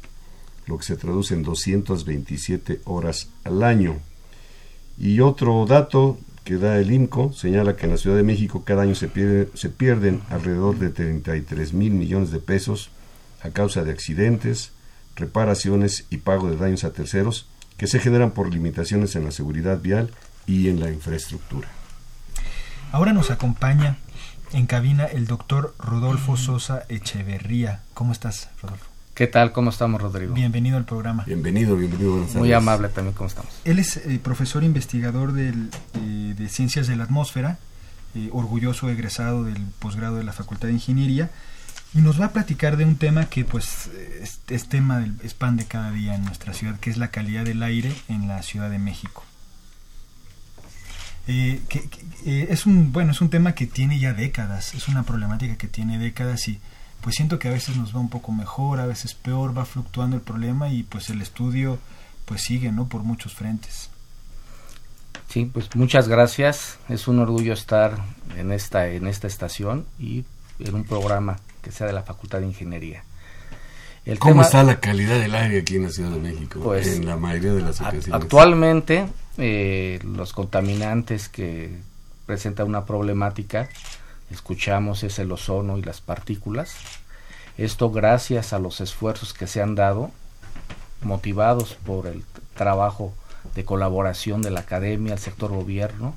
[0.67, 3.99] lo que se traduce en 227 horas al año.
[4.97, 8.83] Y otro dato que da el IMCO señala que en la Ciudad de México cada
[8.83, 12.91] año se, pierde- se pierden alrededor de 33 mil millones de pesos
[13.43, 14.73] a causa de accidentes,
[15.17, 19.81] reparaciones y pago de daños a terceros que se generan por limitaciones en la seguridad
[19.81, 20.11] vial
[20.47, 21.69] y en la infraestructura.
[22.93, 23.97] Ahora nos acompaña
[24.53, 27.81] en cabina el doctor Rodolfo Sosa Echeverría.
[27.95, 28.87] ¿Cómo estás, Rodolfo?
[29.15, 29.53] ¿Qué tal?
[29.53, 30.35] ¿Cómo estamos, Rodrigo?
[30.35, 31.25] Bienvenido al programa.
[31.27, 32.57] Bienvenido, bienvenido, buenas Muy tardes.
[32.57, 33.53] amable también, ¿cómo estamos?
[33.65, 37.59] Él es eh, profesor investigador del, eh, de Ciencias de la Atmósfera,
[38.15, 41.31] eh, orgulloso egresado del posgrado de la Facultad de Ingeniería,
[41.95, 43.91] y nos va a platicar de un tema que pues
[44.49, 47.45] es, tema del es pan de cada día en nuestra ciudad, que es la calidad
[47.45, 49.25] del aire en la Ciudad de México.
[51.29, 51.89] Eh, que-
[52.27, 55.69] eh, es un bueno es un tema que tiene ya décadas, es una problemática que
[55.69, 56.59] tiene décadas y
[57.01, 60.17] pues siento que a veces nos va un poco mejor, a veces peor, va fluctuando
[60.17, 61.79] el problema y pues el estudio
[62.25, 62.87] pues sigue, ¿no?
[62.89, 63.91] Por muchos frentes.
[65.29, 66.79] Sí, pues muchas gracias.
[66.89, 67.97] Es un orgullo estar
[68.37, 70.25] en esta en esta estación y
[70.59, 73.05] en un programa que sea de la Facultad de Ingeniería.
[74.05, 76.61] El ¿Cómo tema- está la calidad del aire aquí en la Ciudad de México?
[76.63, 78.13] Pues, en la mayoría de las ocasiones.
[78.13, 79.07] Actualmente,
[79.39, 81.79] eh, los contaminantes que
[82.27, 83.69] presentan una problemática,
[84.31, 86.75] escuchamos, es el ozono y las partículas.
[87.59, 90.11] Esto gracias a los esfuerzos que se han dado,
[91.03, 93.15] motivados por el trabajo
[93.55, 96.15] de colaboración de la academia, el sector gobierno,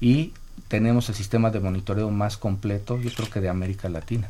[0.00, 0.32] y
[0.68, 4.28] tenemos el sistema de monitoreo más completo, yo creo que de América Latina.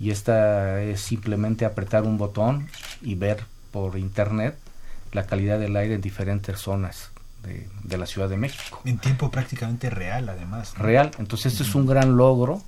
[0.00, 2.68] Y esta es simplemente apretar un botón
[3.02, 4.56] y ver por internet
[5.12, 7.10] la calidad del aire en diferentes zonas
[7.42, 8.80] de, de la Ciudad de México.
[8.84, 10.72] En tiempo prácticamente real, además.
[10.78, 10.84] ¿no?
[10.84, 11.10] Real.
[11.18, 12.62] Entonces, este es un gran logro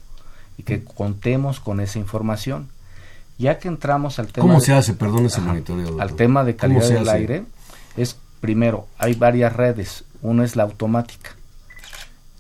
[0.59, 2.69] y que contemos con esa información.
[3.39, 4.43] Ya que entramos al tema.
[4.47, 4.93] ¿Cómo de- se hace?
[4.93, 5.49] Perdón ese Ajá.
[5.49, 5.87] monitoreo.
[5.87, 6.03] doctor.
[6.03, 7.17] Al tema de ¿Cómo calidad del hace?
[7.19, 7.45] aire,
[7.97, 10.05] es primero, hay varias redes.
[10.21, 11.31] Una es la automática.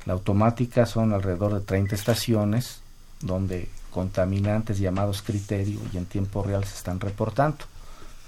[0.04, 2.80] La automática son alrededor de 30 estaciones
[3.20, 7.58] donde contaminantes llamados criterio y en tiempo real se están reportando.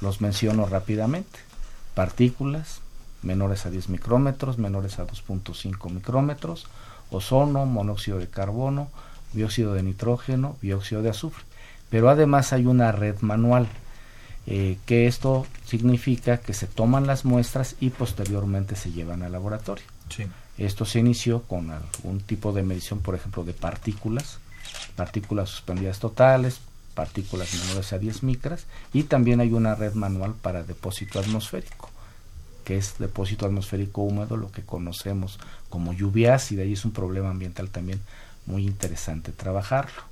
[0.01, 1.41] Los menciono rápidamente.
[1.95, 2.81] Partículas
[3.25, 6.67] menores a 10 micrómetros, menores a 2.5 micrómetros,
[7.11, 8.89] ozono, monóxido de carbono,
[9.33, 11.45] dióxido de nitrógeno, dióxido de azufre.
[11.91, 13.67] Pero además hay una red manual,
[14.47, 19.85] eh, que esto significa que se toman las muestras y posteriormente se llevan al laboratorio.
[20.09, 20.27] Sí.
[20.59, 24.39] Esto se inició con algún tipo de medición, por ejemplo, de partículas,
[24.97, 26.61] partículas suspendidas totales,
[26.95, 31.91] partículas menores a 10 micras, y también hay una red manual para depósito atmosférico,
[32.65, 37.31] que es depósito atmosférico húmedo, lo que conocemos como lluvia ácida, y es un problema
[37.31, 38.01] ambiental también
[38.47, 40.03] muy interesante trabajarlo.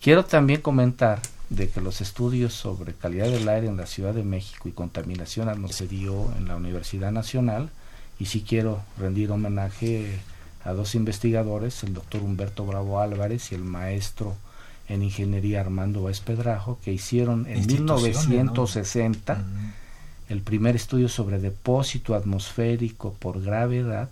[0.00, 4.22] Quiero también comentar de que los estudios sobre calidad del aire en la Ciudad de
[4.22, 7.70] México y contaminación se dio en la Universidad Nacional
[8.18, 10.20] y sí quiero rendir homenaje
[10.68, 14.36] a dos investigadores, el doctor Humberto Bravo Álvarez y el maestro
[14.86, 19.44] en ingeniería Armando Báez Pedrajo, que hicieron en 1960
[20.28, 24.10] el primer estudio sobre depósito atmosférico por gravedad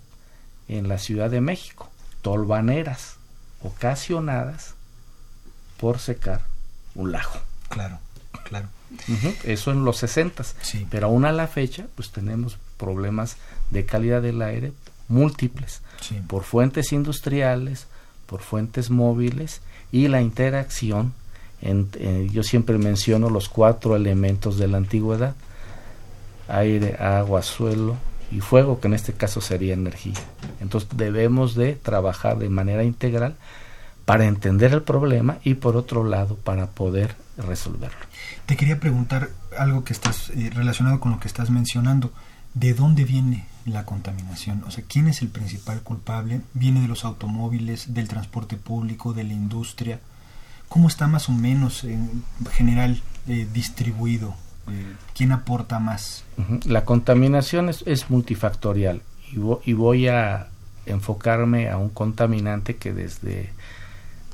[0.68, 1.90] en la Ciudad de México,
[2.22, 3.16] tolvaneras
[3.62, 4.74] ocasionadas
[5.76, 6.40] por secar
[6.94, 7.38] un lago.
[7.68, 7.98] Claro,
[8.44, 8.68] claro.
[9.44, 10.86] Eso en los 60, sí.
[10.90, 13.36] pero aún a la fecha pues tenemos problemas
[13.70, 14.72] de calidad del aire
[15.08, 15.82] múltiples
[16.26, 17.86] por fuentes industriales,
[18.26, 19.60] por fuentes móviles
[19.92, 21.12] y la interacción.
[21.62, 25.34] En, eh, yo siempre menciono los cuatro elementos de la antigüedad,
[26.48, 27.96] aire, agua, suelo
[28.30, 30.14] y fuego, que en este caso sería energía.
[30.60, 33.36] Entonces debemos de trabajar de manera integral
[34.04, 37.98] para entender el problema y por otro lado para poder resolverlo.
[38.46, 42.12] Te quería preguntar algo que estás eh, relacionado con lo que estás mencionando.
[42.56, 44.64] ¿De dónde viene la contaminación?
[44.66, 46.40] O sea, ¿quién es el principal culpable?
[46.54, 50.00] ¿Viene de los automóviles, del transporte público, de la industria?
[50.70, 54.34] ¿Cómo está más o menos en general eh, distribuido?
[54.70, 56.24] Eh, ¿Quién aporta más?
[56.64, 59.36] La contaminación es, multifactorial y,
[59.70, 60.48] y, voy a
[60.86, 63.50] enfocarme a un contaminante que desde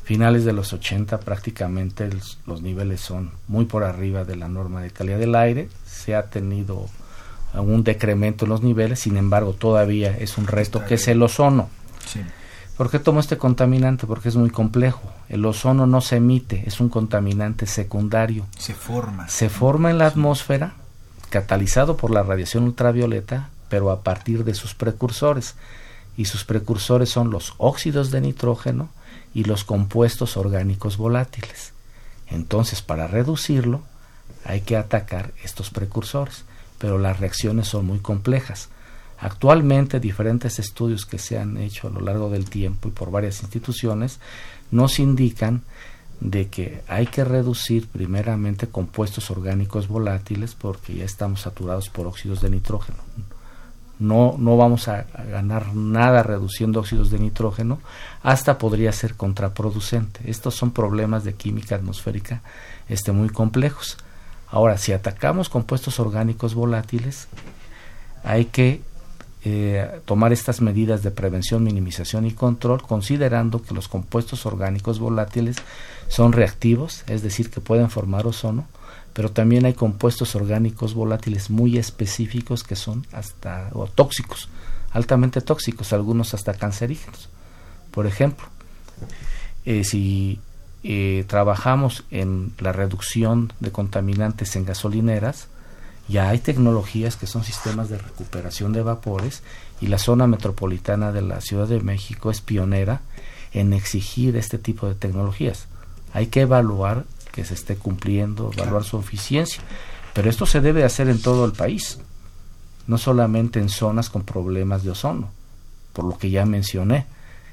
[0.05, 2.09] finales de los 80 prácticamente
[2.47, 5.69] los niveles son muy por arriba de la norma de calidad del aire.
[5.85, 6.87] Se ha tenido
[7.61, 11.69] un decremento en los niveles, sin embargo todavía es un resto que es el ozono.
[12.77, 14.07] ¿Por qué tomo este contaminante?
[14.07, 15.03] Porque es muy complejo.
[15.29, 18.47] El ozono no se emite, es un contaminante secundario.
[18.59, 19.29] Se forma.
[19.29, 20.75] Se forma en la atmósfera,
[21.29, 25.55] catalizado por la radiación ultravioleta, pero a partir de sus precursores.
[26.17, 28.89] Y sus precursores son los óxidos de nitrógeno
[29.35, 31.73] y los compuestos orgánicos volátiles.
[32.29, 33.83] Entonces, para reducirlo,
[34.45, 36.45] hay que atacar estos precursores
[36.83, 38.69] pero las reacciones son muy complejas.
[39.21, 43.41] Actualmente diferentes estudios que se han hecho a lo largo del tiempo y por varias
[43.41, 44.19] instituciones
[44.73, 45.63] nos indican
[46.19, 52.41] de que hay que reducir primeramente compuestos orgánicos volátiles porque ya estamos saturados por óxidos
[52.41, 52.99] de nitrógeno.
[54.01, 57.79] No, no vamos a, ganar nada reduciendo óxidos de nitrógeno,
[58.25, 60.29] hasta podría ser contraproducente.
[60.29, 62.43] Estos son problemas de química atmosférica
[62.89, 63.99] este, muy complejos.
[64.53, 67.27] Ahora, si atacamos compuestos orgánicos volátiles,
[68.23, 68.83] hay que
[69.45, 75.57] eh, tomar estas medidas de prevención, minimización y control, considerando que los compuestos orgánicos volátiles
[76.09, 78.67] son reactivos, es decir, que pueden formar ozono,
[79.15, 84.51] pero también hay compuestos orgánicos volátiles muy específicos que son hasta o tóxicos,
[84.91, 87.31] altamente tóxicos, algunos hasta cancerígenos.
[87.91, 88.47] Por ejemplo,
[89.65, 90.41] eh, si
[90.85, 95.49] eh, trabajamos en la reducción de contaminantes en gasolineras,
[96.09, 99.43] ya hay tecnologías que son sistemas de recuperación de vapores
[99.81, 103.01] y la zona metropolitana de la Ciudad de México es pionera
[103.53, 105.67] en exigir este tipo de tecnologías.
[106.13, 109.63] Hay que evaluar que se esté cumpliendo, evaluar su eficiencia,
[110.13, 111.99] pero esto se debe hacer en todo el país,
[112.87, 115.31] no solamente en zonas con problemas de ozono,
[115.93, 117.07] por lo que ya mencioné,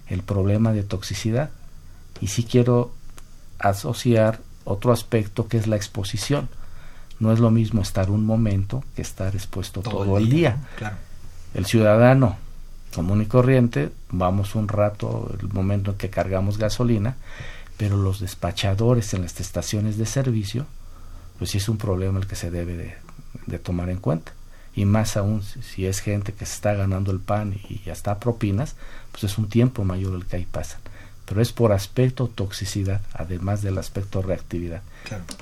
[0.07, 1.51] el problema de toxicidad.
[2.19, 2.91] Y sí quiero
[3.59, 6.49] asociar otro aspecto que es la exposición.
[7.19, 10.57] No es lo mismo estar un momento que estar expuesto todo, el día.
[11.53, 12.37] El ciudadano
[12.95, 17.17] común y corriente, vamos un rato, el momento en que cargamos gasolina,
[17.77, 20.65] pero los despachadores en las estaciones de servicio,
[21.37, 22.95] pues sí es un problema el que se debe de,
[23.45, 24.33] de tomar en cuenta.
[24.75, 28.19] Y más aún si es gente que se está ganando el pan y ya está
[28.19, 28.75] propinas,
[29.11, 30.79] pues es un tiempo mayor el que ahí pasan
[31.29, 34.81] pero es por aspecto toxicidad, además del aspecto reactividad.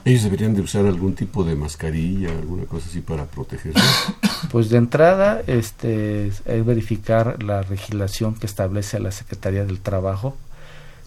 [0.04, 3.80] ¿Ellos deberían de usar algún tipo de mascarilla, alguna cosa así para protegerse?
[4.52, 10.38] Pues de entrada este, es verificar la legislación que establece la Secretaría del Trabajo,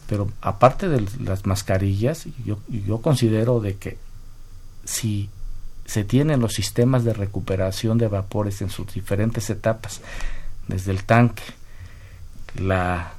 [0.08, 3.98] pero aparte de las mascarillas, yo, yo considero de que
[4.84, 5.30] si
[5.84, 10.00] se tienen los sistemas de recuperación de vapores en sus diferentes etapas,
[10.66, 11.44] desde el tanque,
[12.56, 13.12] la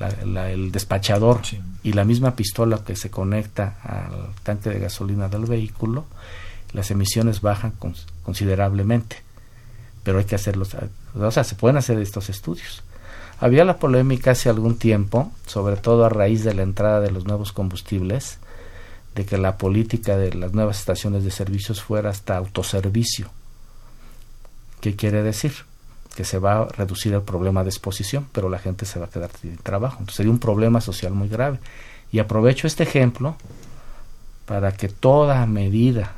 [0.00, 1.40] el despachador
[1.82, 6.04] y la misma pistola que se conecta al tanque de gasolina del vehículo,
[6.72, 7.72] las emisiones bajan
[8.22, 9.16] considerablemente.
[10.02, 10.76] Pero hay que hacerlos,
[11.14, 12.82] o sea, se pueden hacer estos estudios.
[13.40, 17.24] Había la polémica hace algún tiempo, sobre todo a raíz de la entrada de los
[17.24, 18.38] nuevos combustibles,
[19.14, 23.30] de que la política de las nuevas estaciones de servicios fuera hasta autoservicio.
[24.80, 25.52] ¿Qué quiere decir?
[26.14, 29.10] Que se va a reducir el problema de exposición, pero la gente se va a
[29.10, 29.96] quedar sin trabajo.
[29.98, 31.58] Entonces sería un problema social muy grave.
[32.12, 33.36] Y aprovecho este ejemplo
[34.46, 36.12] para que toda medida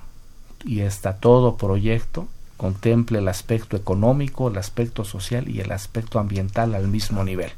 [0.65, 6.75] y hasta todo proyecto contemple el aspecto económico, el aspecto social y el aspecto ambiental
[6.75, 7.53] al mismo nivel.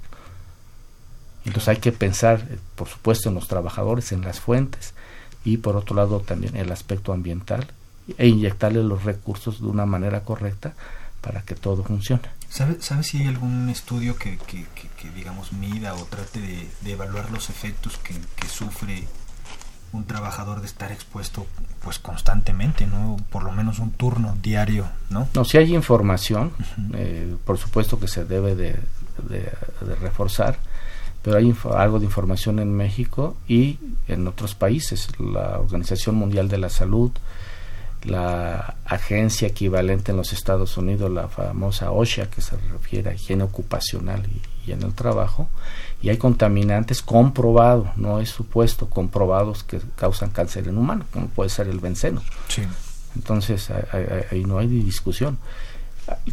[1.44, 4.92] Entonces hay que pensar, eh, por supuesto, en los trabajadores, en las fuentes
[5.44, 7.66] y por otro lado también el aspecto ambiental
[8.16, 10.74] e inyectarle los recursos de una manera correcta
[11.28, 12.22] para que todo funcione.
[12.48, 14.64] ¿Sabe, ¿Sabe si hay algún estudio que, que,
[14.96, 19.04] que, digamos, mida o trate de, de evaluar los efectos que, que, sufre
[19.92, 21.46] un trabajador de estar expuesto
[21.82, 23.18] pues constantemente, ¿no?
[23.28, 25.28] Por lo menos un turno diario, ¿no?
[25.34, 26.52] No, si hay información,
[26.94, 28.76] eh, por supuesto que se debe de,
[29.28, 29.52] de,
[29.82, 30.58] de reforzar,
[31.22, 35.08] pero hay algo de información en México y en otros países.
[35.20, 37.10] La Organización Mundial de la Salud,
[38.04, 43.44] la agencia equivalente en los Estados Unidos, la famosa OSHA, que se refiere a higiene
[43.44, 45.48] ocupacional y, y en el trabajo,
[46.00, 51.50] y hay contaminantes comprobados, no es supuesto, comprobados que causan cáncer en humano, como puede
[51.50, 52.22] ser el benceno.
[52.48, 52.62] Sí.
[53.16, 55.38] Entonces, ahí, ahí no hay discusión.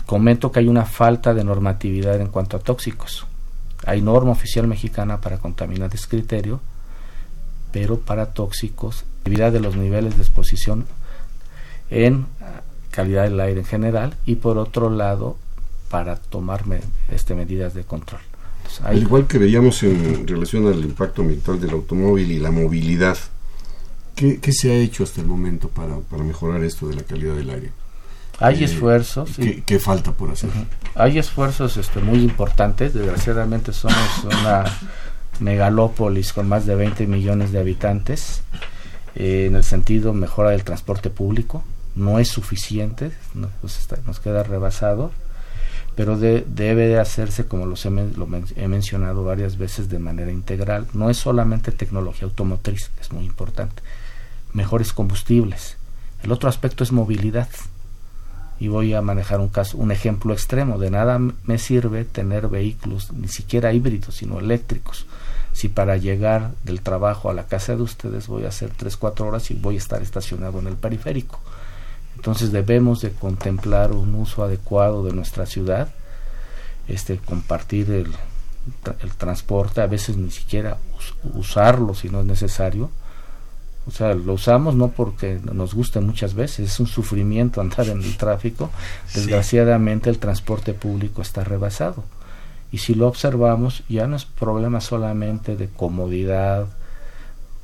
[0.06, 3.26] Comento que hay una falta de normatividad en cuanto a tóxicos.
[3.86, 6.62] Hay norma oficial mexicana para contaminantes criterio,
[7.72, 10.86] pero para tóxicos, debido de los niveles de exposición
[11.90, 12.26] en
[12.92, 15.38] calidad del aire en general y por otro lado
[15.90, 16.80] para tomar me,
[17.10, 18.22] este, medidas de control.
[18.58, 23.18] Entonces, Al igual que veíamos en relación al impacto ambiental del automóvil y la movilidad,
[24.16, 27.36] ¿qué, qué se ha hecho hasta el momento para, para, mejorar esto de la calidad
[27.36, 27.72] del aire?
[28.40, 29.32] Hay eh, esfuerzos.
[29.36, 30.50] ¿qué, ¿qué, falta por hacer?
[30.50, 30.66] Uh -huh.
[30.96, 32.94] Hay esfuerzos este, muy importantes.
[32.94, 34.66] Desgraciadamente somos una
[35.40, 38.42] megalópolis con más de 20 millones de habitantes.
[39.16, 41.64] Eh, en el sentido mejora del transporte público,
[41.96, 43.12] no es suficiente,
[43.62, 45.12] pues nos queda rebasado,
[45.96, 50.32] pero de, debe de hacerse, como los he, lo he, mencionado varias veces, de manera
[50.32, 50.88] integral.
[50.94, 53.82] No es solamente tecnología automotriz, es muy importante.
[54.52, 55.78] Mejores combustibles.
[56.22, 57.50] El otro aspecto es movilidad.
[58.60, 60.78] Y voy a manejar un caso, un ejemplo extremo.
[60.78, 65.06] De nada me sirve tener vehículos, ni siquiera híbridos, sino eléctricos.
[65.54, 69.28] Si para llegar del trabajo a la casa de ustedes voy a hacer 3, 4
[69.28, 71.40] horas y voy a estar estacionado en el periférico.
[72.16, 75.90] Entonces debemos de contemplar un uso adecuado de nuestra ciudad,
[76.88, 78.12] este, compartir el,
[79.02, 82.90] el transporte, a veces ni siquiera us, usarlo si no es necesario.
[83.88, 88.02] O sea, lo usamos no porque nos guste muchas veces, es un sufrimiento andar en
[88.02, 88.72] el tráfico.
[89.14, 92.04] Desgraciadamente el transporte público está rebasado.
[92.72, 96.68] Y si lo observamos, ya no es problema solamente de comodidad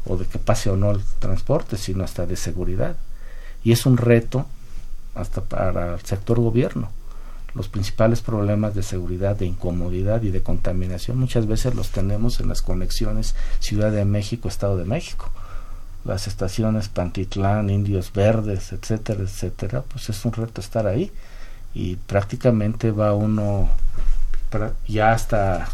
[0.06, 2.96] o de que pase o no el transporte, sino hasta de seguridad
[3.64, 4.46] y es un reto
[5.16, 6.90] hasta para el sector gobierno.
[7.54, 12.48] Los principales problemas de seguridad, de incomodidad y de contaminación muchas veces los tenemos en
[12.48, 15.30] las conexiones Ciudad de México, Estado de México.
[16.06, 21.12] Las estaciones Pantitlán, Indios Verdes, etcétera, etcétera, pues es un reto estar ahí
[21.74, 23.70] y prácticamente va uno
[24.88, 25.70] ya hasta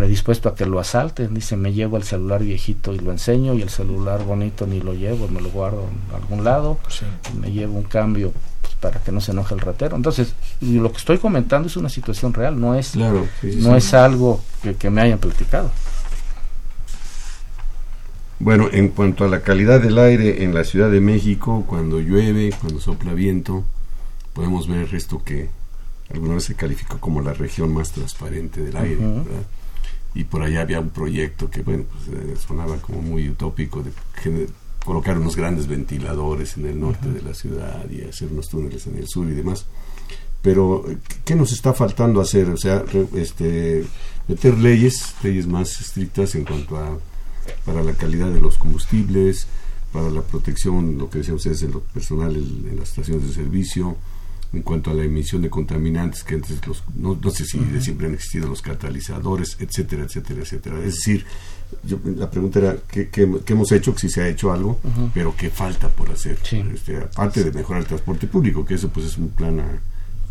[0.00, 1.34] predispuesto a que lo asalten.
[1.34, 4.94] Dice, me llevo el celular viejito y lo enseño, y el celular bonito ni lo
[4.94, 7.04] llevo, me lo guardo en algún lado, sí.
[7.38, 8.32] me llevo un cambio
[8.62, 9.96] pues, para que no se enoje el ratero.
[9.96, 13.92] Entonces, lo que estoy comentando es una situación real, no es, claro, sí, no es
[13.92, 15.70] algo que, que me hayan platicado.
[18.38, 22.54] Bueno, en cuanto a la calidad del aire en la Ciudad de México, cuando llueve,
[22.58, 23.64] cuando sopla viento,
[24.32, 25.50] podemos ver esto que
[26.10, 29.24] alguna vez se calificó como la región más transparente del aire, uh -huh.
[29.24, 29.42] ¿verdad?
[30.14, 33.92] Y por allá había un proyecto que bueno pues, eh, sonaba como muy utópico de
[34.84, 38.96] colocar unos grandes ventiladores en el norte de la ciudad y hacer unos túneles en
[38.96, 39.66] el sur y demás.
[40.42, 40.84] Pero
[41.24, 42.82] qué nos está faltando hacer o sea
[43.14, 43.84] este
[44.26, 46.98] meter leyes leyes más estrictas en cuanto a
[47.64, 49.46] para la calidad de los combustibles
[49.92, 53.34] para la protección lo que decían ustedes en lo personal en, en las estaciones de
[53.34, 53.96] servicio
[54.52, 57.62] en cuanto a la emisión de contaminantes que antes los no, no sé si uh
[57.62, 57.70] -huh.
[57.70, 61.24] de siempre han existido los catalizadores etcétera etcétera etcétera es decir
[61.84, 64.88] yo, la pregunta era ¿qué, qué, qué hemos hecho si se ha hecho algo uh
[64.88, 65.10] -huh.
[65.14, 66.64] pero qué falta por hacer sí.
[66.74, 69.66] este, aparte de mejorar el transporte público que eso pues es un plan a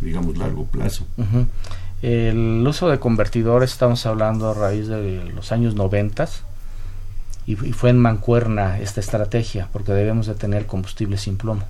[0.01, 1.45] digamos largo plazo uh -huh.
[2.01, 6.43] el uso de convertidores estamos hablando a raíz de los años noventas
[7.45, 11.63] y, y fue en mancuerna esta estrategia porque debemos de tener combustible sin plomo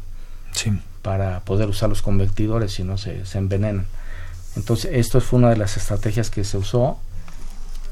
[0.52, 0.72] sí
[1.02, 3.86] para poder usar los convertidores si no se, envenenan.
[4.56, 7.00] Entonces, esto fue una de las estrategias que se usó.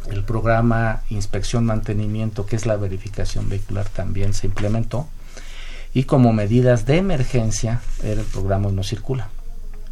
[0.09, 5.07] El programa Inspección Mantenimiento, que es la verificación vehicular, también se implementó.
[5.93, 9.29] Y como medidas de emergencia, el programa No Circula.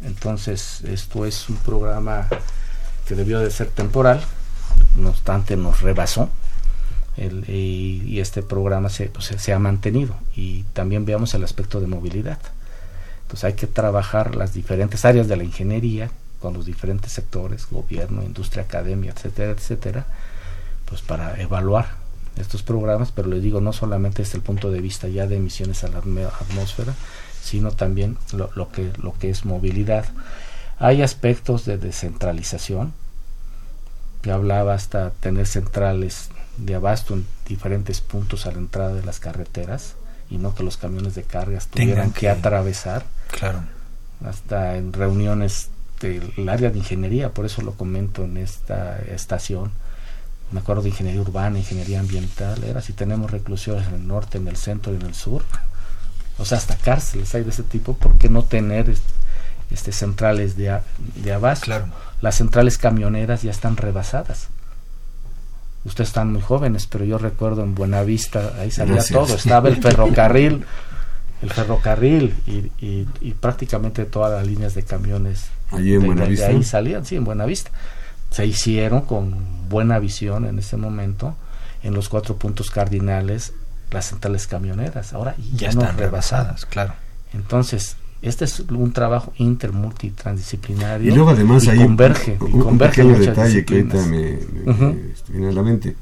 [0.04, 2.28] Entonces, esto es un programa
[3.06, 4.22] que debió de ser temporal,
[4.96, 6.28] no obstante nos rebasó.
[7.16, 10.16] Y, este programa pues, se ha mantenido.
[10.34, 12.38] Y también veamos el aspecto de movilidad
[13.36, 16.10] entonces hay que trabajar las diferentes áreas de la ingeniería
[16.40, 20.06] con los diferentes sectores, gobierno, industria, academia, etcétera, etcétera,
[20.86, 21.96] pues para evaluar
[22.38, 25.84] estos programas, pero les digo, no solamente desde el punto de vista ya de emisiones
[25.84, 26.94] a la atmósfera,
[27.42, 30.06] sino también lo, lo, que, lo que es movilidad.
[30.78, 32.94] Hay aspectos de descentralización,
[34.22, 39.20] que hablaba hasta tener centrales de abasto en diferentes puntos a la entrada de las
[39.20, 39.94] carreteras
[40.30, 43.04] y no que los camiones de cargas tuvieran que, atravesar.
[43.28, 43.60] Claro.
[44.24, 45.68] Hasta en reuniones
[46.00, 49.70] del área de ingeniería, por eso lo comento en esta estación.
[50.52, 54.48] Me acuerdo de ingeniería urbana, ingeniería ambiental, era si tenemos reclusiones en el norte, en
[54.48, 55.42] el centro y en el sur.
[56.38, 58.94] O sea, hasta cárceles hay de ese tipo, ¿por qué no tener
[59.70, 60.78] este centrales de,
[61.16, 61.66] de abasto?
[61.66, 61.86] Claro.
[62.20, 64.48] Las centrales camioneras ya están rebasadas
[65.86, 70.64] ustedes están muy jóvenes, pero yo recuerdo en Buenavista, ahí salía todo, estaba el ferrocarril,
[71.42, 72.70] el ferrocarril y,
[73.20, 76.46] y, prácticamente todas las líneas de camiones Allí en Buenavista.
[76.46, 77.70] ahí salían, sí, en Buenavista.
[78.30, 81.36] Se hicieron con buena visión en ese momento
[81.82, 83.52] en los cuatro puntos cardinales
[83.90, 85.12] las centrales camioneras.
[85.12, 86.94] Ahora ya, están rebasadas, claro.
[87.32, 93.18] Entonces, este es un trabajo inter multitransdisciplinario y luego además hay converge, un, un pequeño
[93.18, 94.38] detalle que ahorita me,
[95.28, 95.96] viene a la mente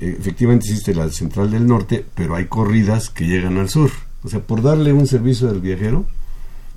[0.00, 3.90] eh, efectivamente existe la central del norte pero hay corridas que llegan al sur
[4.24, 6.06] o sea por darle un servicio al viajero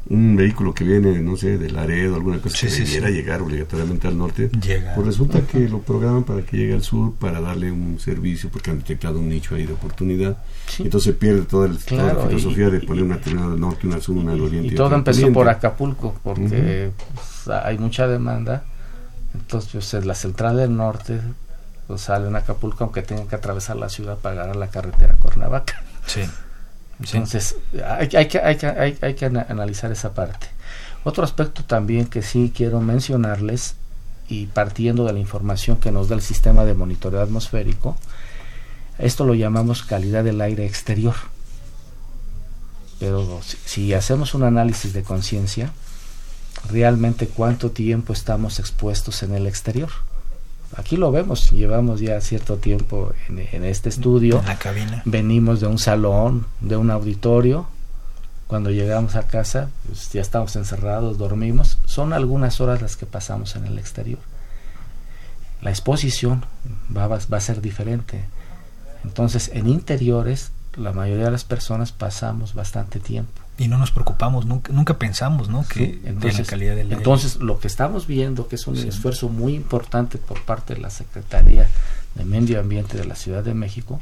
[0.07, 4.17] un vehículo que viene, no sé, de Laredo, alguna cosa que sí, llegar obligatoriamente al
[4.17, 8.49] norte, pues resulta que lo programan para que llegue al sur para darle un servicio
[8.51, 10.37] porque han detectado un nicho ahí de oportunidad.
[10.77, 14.15] Entonces pierde toda, el, toda la filosofía de poner una terminal del norte, una sur,
[14.15, 14.73] una del oriente.
[14.73, 18.63] Y, todo empezó por Acapulco porque pues, hay mucha demanda.
[19.33, 21.19] Entonces, pues, la central del norte
[21.87, 25.83] pues, sale en Acapulco aunque tengan que atravesar la ciudad para agarrar la carretera Cuernavaca.
[26.05, 26.21] Sí.
[26.99, 30.47] Entonces, hay, hay, que, hay, que, hay, que analizar esa parte.
[31.03, 33.75] Otro aspecto también que sí quiero mencionarles,
[34.27, 37.95] y partiendo de la información que nos da el sistema de monitoreo atmosférico,
[38.97, 41.15] esto lo llamamos calidad del aire exterior.
[42.99, 45.71] Pero si hacemos un análisis de conciencia,
[46.71, 49.91] realmente cuánto tiempo estamos expuestos en el exterior
[50.77, 54.39] aquí lo vemos, llevamos ya cierto tiempo en, este estudio.
[54.39, 55.01] En la cabina.
[55.05, 57.67] Venimos de un salón, de un auditorio.
[58.47, 61.79] Cuando llegamos a casa, pues ya estamos encerrados, dormimos.
[61.85, 64.19] Son algunas horas las que pasamos en el exterior.
[65.61, 66.45] La exposición
[66.95, 68.25] va, va a ser diferente.
[69.03, 74.45] Entonces, en interiores, la mayoría de las personas pasamos bastante tiempo y no nos preocupamos,
[74.45, 75.65] nunca, nunca pensamos ¿no?
[75.67, 79.55] que entonces, la calidad del Entonces, lo que estamos viendo, que es un esfuerzo muy
[79.55, 81.69] importante por parte de la Secretaría
[82.15, 84.01] de Medio Ambiente de la Ciudad de México,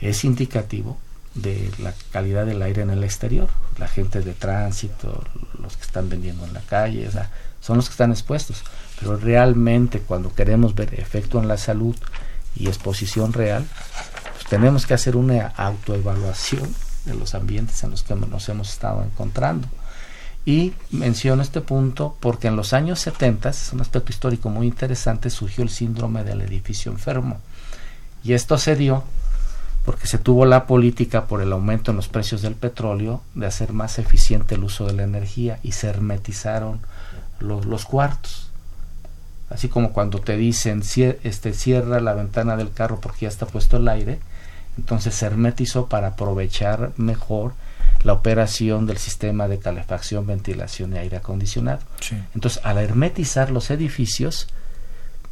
[0.00, 0.98] es indicativo
[1.34, 3.48] de la calidad del aire en el exterior.
[3.78, 5.24] La gente de tránsito,
[5.58, 7.08] los que están vendiendo en la calle,
[7.60, 8.62] son los que están expuestos.
[8.98, 11.96] Pero realmente cuando queremos ver efecto en la salud
[12.54, 13.66] y exposición real,
[14.34, 16.74] pues tenemos que hacer una autoevaluación
[17.10, 19.68] de los ambientes en los que nos hemos estado encontrando.
[20.46, 25.28] Y menciono este punto porque en los años 70, es un aspecto histórico muy interesante,
[25.30, 27.38] surgió el síndrome del edificio enfermo.
[28.24, 29.04] Y esto se dio
[29.84, 33.72] porque se tuvo la política por el aumento en los precios del petróleo de hacer
[33.72, 36.80] más eficiente el uso de la energía y se hermetizaron
[37.38, 38.50] los, los cuartos.
[39.50, 40.82] Así como cuando te dicen
[41.24, 44.20] este, cierra la ventana del carro porque ya está puesto el aire,
[44.76, 47.54] entonces se hermetizó para aprovechar mejor
[48.02, 51.80] la operación del sistema de calefacción, ventilación y aire acondicionado.
[52.34, 54.48] Entonces, al hermetizar los edificios,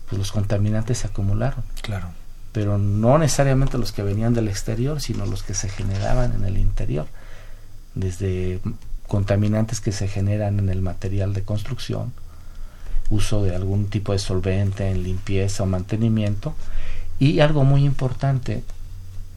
[0.08, 1.64] pues los contaminantes se acumularon.
[1.82, 2.08] Claro.
[2.52, 6.58] Pero no necesariamente los que venían del exterior, sino los que se generaban en el
[6.58, 7.06] interior.
[7.94, 8.60] Desde
[9.06, 12.12] contaminantes que se generan en el material de construcción,
[13.10, 16.54] uso de algún tipo de solvente en limpieza o mantenimiento,
[17.18, 18.62] y algo muy importante,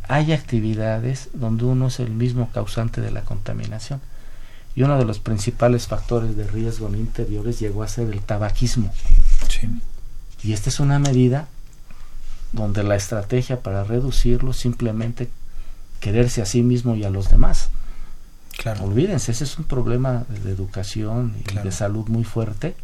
[0.07, 4.01] hay actividades donde uno es el mismo causante de la contaminación.
[4.75, 8.91] Y uno de los principales factores de riesgo en interiores llegó a ser el tabaquismo.
[10.43, 11.47] Y esta es una medida
[12.53, 15.29] donde la estrategia para reducirlo simplemente
[15.99, 17.69] quererse a sí mismo y a los demás.
[18.57, 18.85] Claro.
[18.85, 22.75] Olvídense, ese es un problema de educación y de salud muy fuerte.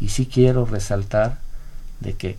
[0.00, 1.38] Y sí quiero resaltar
[2.00, 2.38] de que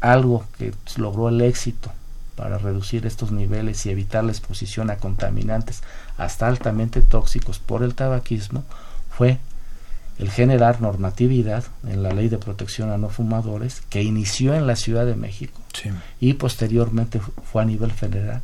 [0.00, 1.92] algo que logró el éxito
[2.38, 5.82] para reducir estos niveles y evitar la exposición a contaminantes
[6.16, 8.62] hasta altamente tóxicos por el tabaquismo
[9.10, 9.38] fue
[10.20, 14.76] el generar normatividad en la ley de protección a no fumadores que inició en la
[14.76, 15.60] Ciudad de México
[16.20, 17.20] y posteriormente
[17.50, 18.40] fue a nivel federal.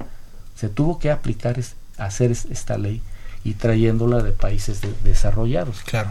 [0.57, 1.57] Se tuvo que aplicar,
[1.97, 3.01] hacer esta ley
[3.45, 5.83] y trayéndola de países desarrollados.
[5.83, 6.11] Claro.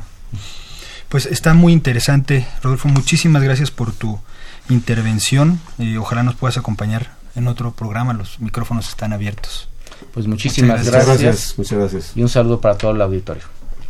[1.09, 2.87] Pues está muy interesante, Rodolfo.
[2.87, 4.19] Muchísimas gracias por tu
[4.69, 5.59] intervención.
[5.77, 8.13] y ojalá nos puedas acompañar en otro programa.
[8.13, 9.69] Los micrófonos están abiertos.
[10.13, 11.21] Pues muchísimas gracias.
[11.21, 11.57] gracias.
[11.57, 12.11] Muchas gracias.
[12.15, 13.43] Y un saludo para todo el auditorio.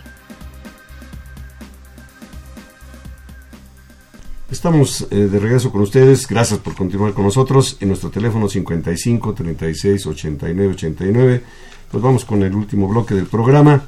[4.51, 6.27] Estamos eh, de regreso con ustedes.
[6.27, 7.77] Gracias por continuar con nosotros.
[7.81, 11.43] En nuestro teléfono 55 36 89 89.
[11.91, 13.85] Pues vamos con el último bloque del programa.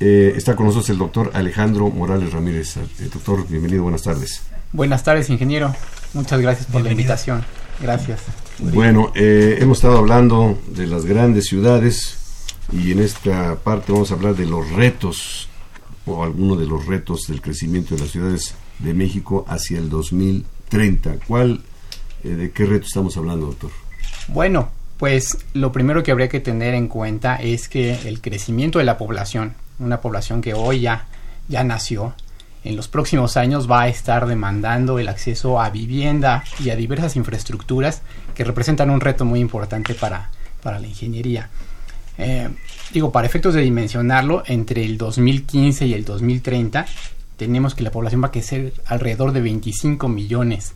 [0.00, 2.76] Eh, está con nosotros el doctor Alejandro Morales Ramírez.
[2.76, 4.42] Eh, doctor, bienvenido, buenas tardes.
[4.72, 5.74] Buenas tardes, ingeniero.
[6.12, 7.44] Muchas gracias por la invitación.
[7.80, 8.20] Gracias.
[8.58, 12.18] Bueno, hemos estado hablando de las grandes ciudades
[12.72, 15.48] y en esta parte vamos a hablar de los retos
[16.06, 21.16] o algunos de los retos del crecimiento de las ciudades de México hacia el 2030.
[21.26, 21.62] ¿Cuál,
[22.22, 23.70] eh, ¿De qué reto estamos hablando, doctor?
[24.28, 28.84] Bueno, pues lo primero que habría que tener en cuenta es que el crecimiento de
[28.84, 31.06] la población, una población que hoy ya,
[31.48, 32.14] ya nació,
[32.64, 37.14] en los próximos años va a estar demandando el acceso a vivienda y a diversas
[37.16, 38.00] infraestructuras
[38.34, 40.30] que representan un reto muy importante para,
[40.62, 41.50] para la ingeniería.
[42.16, 42.48] Eh,
[42.92, 46.86] digo, para efectos de dimensionarlo, entre el 2015 y el 2030
[47.36, 50.72] tenemos que la población va a crecer alrededor de 25 millones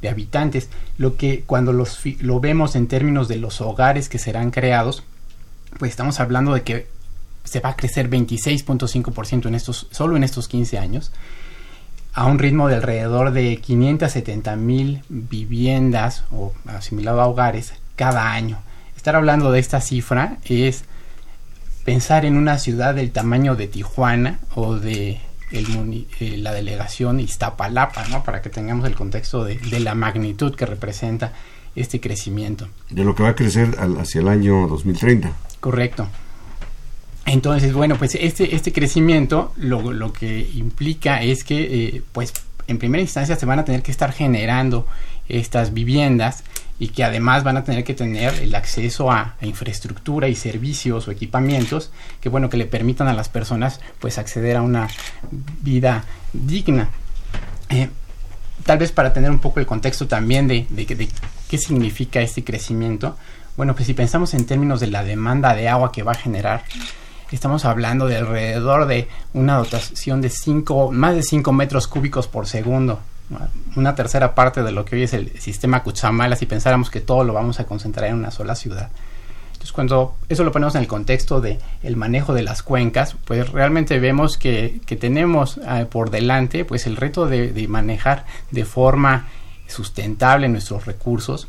[0.00, 4.50] de habitantes, lo que cuando los, lo vemos en términos de los hogares que serán
[4.50, 5.02] creados,
[5.78, 6.86] pues estamos hablando de que
[7.46, 11.12] se va a crecer 26.5% en estos, solo en estos 15 años,
[12.12, 18.58] a un ritmo de alrededor de 570 mil viviendas o asimilado a hogares cada año.
[18.96, 20.84] Estar hablando de esta cifra es
[21.84, 25.20] pensar en una ciudad del tamaño de Tijuana o de
[25.52, 28.24] eh, la delegación Iztapalapa, ¿no?
[28.24, 31.32] Para que tengamos el contexto de, la magnitud que representa
[31.76, 32.68] este crecimiento.
[32.90, 35.30] De lo que va a crecer hacia el año 2030.
[35.60, 36.08] Correcto.
[37.26, 42.32] Entonces, bueno, pues este, este crecimiento lo, lo que implica es que, eh, pues,
[42.68, 44.86] en primera instancia se van a tener que estar generando
[45.28, 46.44] estas viviendas
[46.78, 51.10] y que además van a tener que tener el acceso a, infraestructura y servicios o
[51.10, 54.88] equipamientos que bueno que le permitan a las personas pues acceder a una
[55.62, 56.90] vida digna.
[57.70, 57.88] Eh,
[58.64, 61.08] tal vez para tener un poco el contexto también de, de, de,
[61.48, 63.16] qué significa este crecimiento
[63.56, 66.62] bueno pues si pensamos en términos de la demanda de agua que va a generar
[67.32, 72.46] estamos hablando de alrededor de una dotación de 5 más de 5 metros cúbicos por
[72.46, 73.00] segundo
[73.74, 77.24] una tercera parte de lo que hoy es el sistema Cuchamala si pensáramos que todo
[77.24, 78.90] lo vamos a concentrar en una sola ciudad.
[79.48, 83.50] Entonces, cuando eso lo ponemos en el contexto de el manejo de las cuencas, pues
[83.50, 89.26] realmente vemos que, tenemos eh, por delante pues el reto de, manejar de forma
[89.66, 91.48] sustentable nuestros recursos,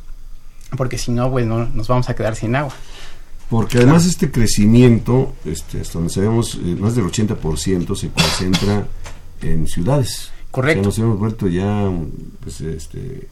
[0.75, 2.73] porque si no, pues nos vamos a quedar sin agua.
[3.49, 8.87] Porque además este crecimiento, este, hasta donde sabemos, eh, más del 80% se concentra
[9.41, 10.31] en ciudades.
[10.51, 10.83] Correcto.
[10.83, 11.89] nos hemos vuelto ya
[12.41, 13.27] pues, este,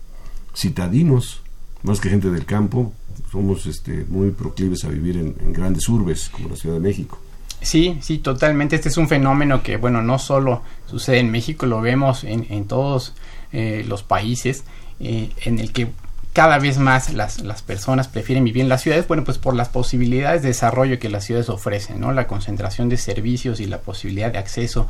[0.55, 1.41] citadinos,
[1.83, 2.93] más que gente del campo.
[3.31, 7.19] Somos este, muy proclives a vivir en, grandes urbes como la Ciudad de México.
[7.61, 8.75] Sí, sí, totalmente.
[8.75, 12.65] Este es un fenómeno que, bueno, no solo sucede en México, lo vemos en, en
[12.65, 13.15] todos
[13.51, 14.65] eh, los países,
[14.99, 15.87] eh, en el que
[16.35, 19.69] cada vez más las, las, personas prefieren vivir en las ciudades, bueno, pues por las
[19.69, 22.11] posibilidades de desarrollo que las ciudades ofrecen, ¿no?
[22.11, 24.85] La concentración de servicios y la posibilidad de acceso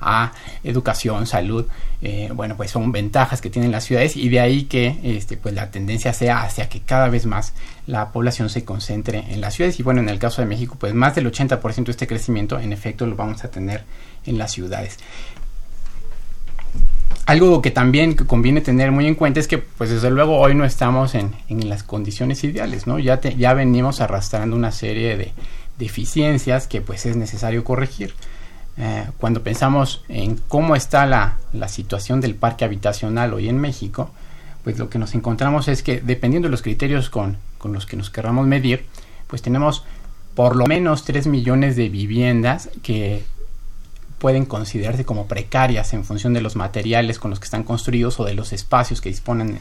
[0.00, 0.32] a
[0.64, 1.66] educación, salud,
[2.02, 5.54] eh, bueno, pues son ventajas que tienen las ciudades y de ahí que este, pues
[5.54, 7.54] la tendencia sea hacia que cada vez más
[7.86, 10.94] la población se concentre en las ciudades y bueno, en el caso de México, pues
[10.94, 13.84] más del 80% de este crecimiento en efecto lo vamos a tener
[14.26, 14.98] en las ciudades.
[17.28, 20.64] Algo que también conviene tener muy en cuenta es que, pues desde luego, hoy no
[20.64, 22.98] estamos en, en las condiciones ideales, ¿no?
[22.98, 25.32] Ya, ya venimos arrastrando una serie de
[25.78, 28.14] deficiencias que pues es necesario corregir.
[28.78, 34.10] eh, cuando pensamos en cómo está la, la situación del parque habitacional hoy en México,
[34.64, 37.96] pues lo que nos encontramos es que dependiendo de los criterios con, con los que
[37.98, 38.86] nos querramos medir,
[39.26, 39.84] pues tenemos
[40.34, 43.22] por lo menos 3 millones de viviendas que
[44.18, 48.24] pueden considerarse como precarias en función de los materiales con los que están construidos o
[48.24, 49.60] de los espacios que disponen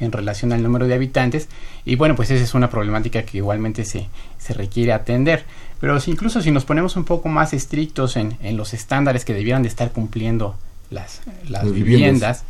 [0.00, 1.48] en relación al número de habitantes.
[1.84, 5.44] Y bueno, pues esa es una problemática que igualmente se, se requiere atender.
[5.80, 9.34] Pero si, incluso si nos ponemos un poco más estrictos en, en los estándares que
[9.34, 10.56] debieran de estar cumpliendo
[10.90, 12.44] las, las viviendas,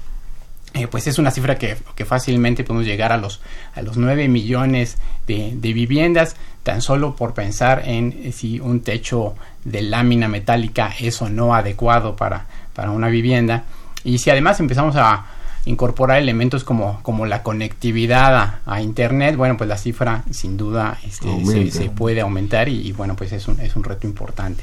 [0.75, 3.41] eh, pues es una cifra que, que, fácilmente podemos llegar a los,
[3.75, 8.81] a los 9 millones de, de viviendas, tan solo por pensar en eh, si un
[8.81, 9.37] techo
[9.67, 13.65] de lámina metálica es o no adecuado para, para una vivienda.
[14.05, 15.27] Y si además empezamos a
[15.65, 21.45] incorporar elementos como, como la conectividad a, Internet, bueno, pues la cifra sin duda este,
[21.45, 24.63] se, se, puede aumentar y, y, bueno, pues es un, es un reto importante.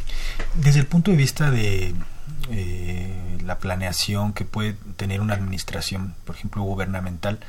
[0.55, 1.93] Desde el punto de vista de
[2.49, 7.39] eh, la planeación que puede tener una administración, por ejemplo, gubernamental,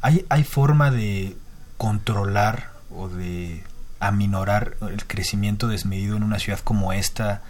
[0.00, 1.36] ¿hay, hay forma de
[1.76, 3.62] controlar o de
[4.00, 7.42] aminorar el crecimiento desmedido en una ciudad como esta?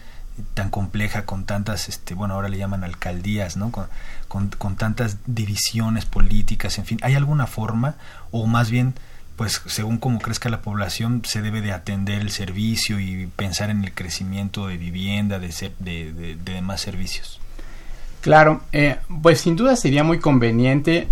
[0.54, 3.86] tan compleja con tantas este bueno ahora le llaman alcaldías no con,
[4.28, 7.96] con, con, tantas divisiones políticas en fin hay alguna forma
[8.30, 8.94] o más bien
[9.36, 13.84] pues según como crezca la población se debe de atender el servicio y pensar en
[13.84, 17.40] el crecimiento de vivienda de, ser, de, de, de demás servicios
[18.20, 21.08] claro eh, pues sin duda sería muy conveniente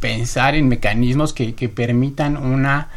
[0.00, 2.88] pensar en mecanismos que, que permitan una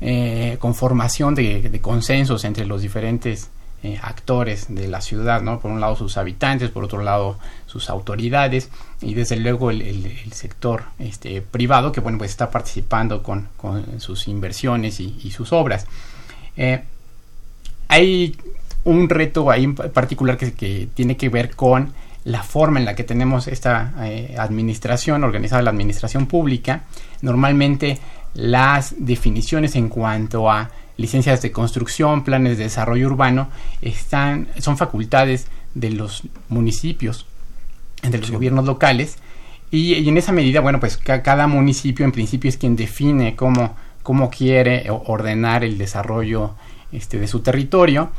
[0.00, 3.50] eh, conformación de, consensos entre los diferentes
[3.82, 5.60] eh, actores de la ciudad, ¿no?
[5.60, 8.70] Por un lado sus habitantes, por otro lado sus autoridades
[9.00, 13.48] y desde luego el, sector este, privado que bueno pues está participando con,
[13.98, 15.86] sus inversiones y, sus obras.
[16.56, 16.82] Eh,
[17.88, 18.36] hay
[18.84, 21.92] un reto ahí en particular que, que, tiene que ver con
[22.26, 26.82] la forma en la que tenemos esta eh, administración, organizada la administración pública.
[27.22, 28.00] Normalmente
[28.36, 33.48] las definiciones en cuanto a licencias de construcción, planes de desarrollo urbano,
[33.80, 37.26] están, son facultades de los municipios,
[38.02, 38.32] de los sí.
[38.34, 39.16] gobiernos locales,
[39.70, 43.34] y, y, en esa medida, bueno, pues ca cada municipio en principio es quien define
[43.34, 46.54] cómo, cómo quiere ordenar el desarrollo
[46.92, 48.10] este, de su territorio,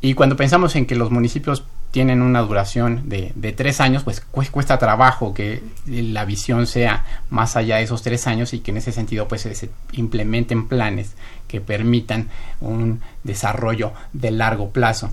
[0.00, 4.20] y cuando pensamos en que los municipios tienen una duración de, de, tres años, pues
[4.50, 8.78] cuesta trabajo que la visión sea más allá de esos tres años y que en
[8.78, 11.12] ese sentido pues se implementen planes
[11.46, 12.30] que permitan
[12.60, 15.12] un desarrollo de largo plazo.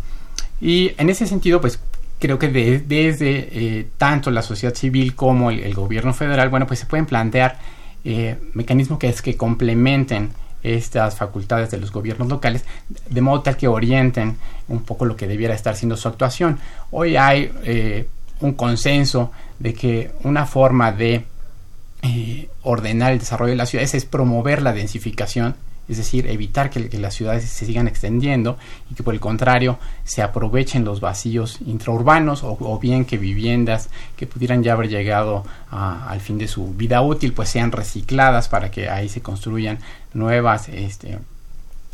[0.60, 1.80] Y en ese sentido pues
[2.18, 6.66] creo que de, desde eh, tanto la sociedad civil como el, el, gobierno federal, bueno
[6.66, 7.60] pues se pueden plantear
[8.04, 10.32] eh, mecanismos que es que complementen
[10.64, 12.66] estas facultades de los gobiernos locales,
[13.10, 14.38] de modo tal que orienten
[14.72, 16.60] un poco lo que debiera estar siendo su actuación.
[16.92, 18.08] Hoy hay eh,
[18.40, 21.26] un consenso de que una forma de
[22.02, 25.56] eh, ordenar el desarrollo de las ciudades es promover la densificación,
[25.88, 28.58] es decir, evitar que, las ciudades se sigan extendiendo
[28.90, 33.90] y que por el contrario se aprovechen los vacíos intraurbanos o, o bien que viviendas
[34.16, 38.48] que pudieran ya haber llegado a, al fin de su vida útil pues sean recicladas
[38.48, 39.80] para que ahí se construyan
[40.14, 41.20] nuevas este,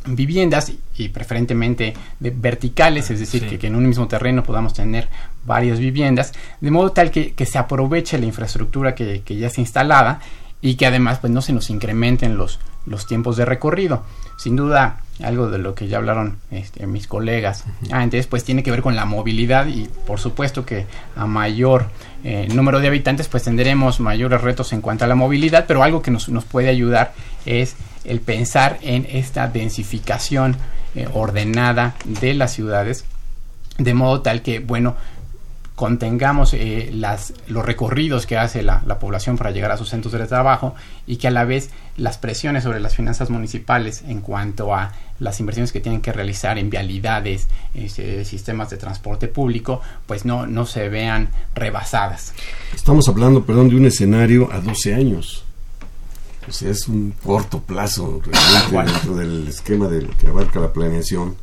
[0.08, 3.47] viviendas y preferentemente de verticales, es decir, sí.
[3.47, 5.10] que, que, en un mismo terreno podamos tener
[5.45, 9.62] varias viviendas, de modo tal que, que se aproveche la infraestructura que, que, ya está
[9.62, 10.20] instalada
[10.62, 14.03] y que además pues no se nos incrementen los, los tiempos de recorrido.
[14.38, 17.93] Sin duda, algo de lo que ya hablaron este, mis colegas uh -huh.
[17.93, 20.86] antes, pues tiene que ver con la movilidad y por supuesto que
[21.16, 21.89] a mayor
[22.24, 26.01] eh, número de habitantes pues tendremos mayores retos en cuanto a la movilidad, pero algo
[26.01, 27.14] que nos, nos puede ayudar
[27.45, 27.76] es
[28.08, 30.55] el pensar en esta densificación
[30.95, 33.05] eh, ordenada de las ciudades,
[33.78, 34.95] de modo tal que, bueno,
[35.76, 40.12] contengamos eh, las, los recorridos que hace la, la, población para llegar a sus centros
[40.12, 40.74] de trabajo
[41.05, 45.39] y que a la vez las presiones sobre las finanzas municipales en cuanto a las
[45.39, 50.66] inversiones que tienen que realizar en vialidades, eh, sistemas de transporte público, pues no, no
[50.66, 52.34] se vean rebasadas.
[52.74, 55.43] Estamos hablando, perdón, de un escenario a 12 años.
[56.49, 61.35] Sea, es un corto plazo realmente dentro del esquema de lo que abarca la planeación.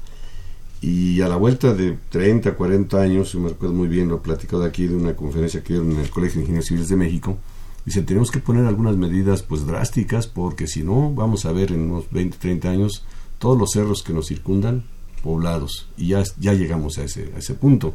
[0.80, 4.20] Y a la vuelta de 30, 40 años, yo me recuerdo muy bien, lo he
[4.20, 7.38] platicado aquí de una conferencia que dieron en el Colegio de Ingenieros Civiles de México,
[7.86, 11.90] dice, tenemos que poner algunas medidas pues drásticas porque si no, vamos a ver en
[11.90, 13.04] unos 20, 30 años
[13.38, 14.84] todos los cerros que nos circundan
[15.22, 17.94] poblados y ya, ya llegamos a ese, a ese punto.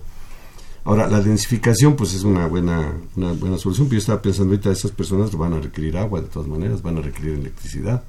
[0.83, 4.71] Ahora, la densificación pues es una buena, una buena solución, pero yo estaba pensando ahorita,
[4.71, 8.03] esas personas van a requerir agua de todas maneras, van a requerir electricidad.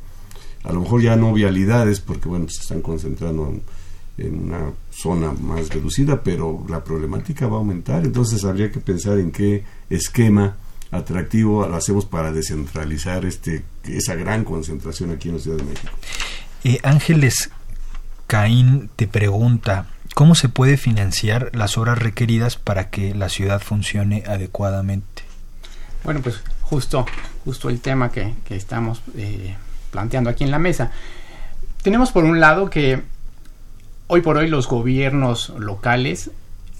[0.62, 3.62] A lo mejor ya no vialidades porque bueno, se están concentrando en
[4.20, 9.18] en una zona más reducida, pero la problemática va a aumentar, entonces habría que pensar
[9.18, 10.56] en qué esquema
[10.90, 15.92] atractivo lo hacemos para descentralizar este esa gran concentración aquí en la Ciudad de México.
[16.64, 17.50] Eh, Ángeles
[18.26, 24.24] Caín te pregunta, ¿cómo se puede financiar las obras requeridas para que la ciudad funcione
[24.26, 25.22] adecuadamente?
[26.04, 27.06] Bueno, pues justo,
[27.44, 29.56] justo el tema que, estamos eh,
[29.90, 30.90] planteando aquí en la mesa.
[31.82, 33.02] Tenemos por un lado que
[34.06, 36.30] hoy por hoy los gobiernos locales,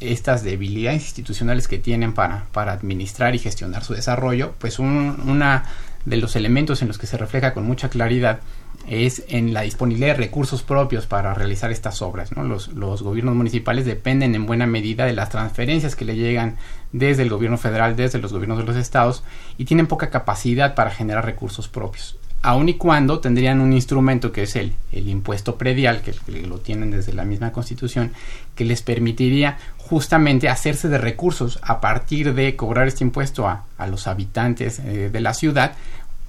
[0.01, 5.65] estas debilidades institucionales que tienen para, para administrar y gestionar su desarrollo, pues un, una
[6.05, 8.41] de los elementos en los que se refleja con mucha claridad
[8.89, 12.31] es en la disponibilidad de recursos propios para realizar estas obras.
[12.33, 16.57] Los, los, gobiernos municipales dependen en buena medida de las transferencias que le llegan
[16.93, 19.23] desde el gobierno federal, desde los gobiernos de los estados,
[19.59, 24.45] y tienen poca capacidad para generar recursos propios aun y cuando tendrían un instrumento que
[24.45, 26.15] es el, el impuesto predial, que,
[26.47, 28.13] lo tienen desde la misma constitución,
[28.55, 33.87] que les permitiría justamente hacerse de recursos a partir de cobrar este impuesto a, a
[33.87, 35.73] los habitantes eh, de la ciudad,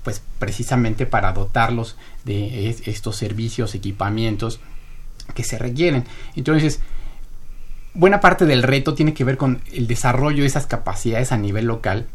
[0.03, 1.95] pues precisamente para dotarlos
[2.25, 4.59] de estos servicios, equipamientos
[5.35, 6.05] que se requieren.
[6.35, 6.79] Entonces,
[7.93, 11.65] buena parte del reto tiene que ver con el desarrollo de esas capacidades a nivel
[11.65, 12.07] local,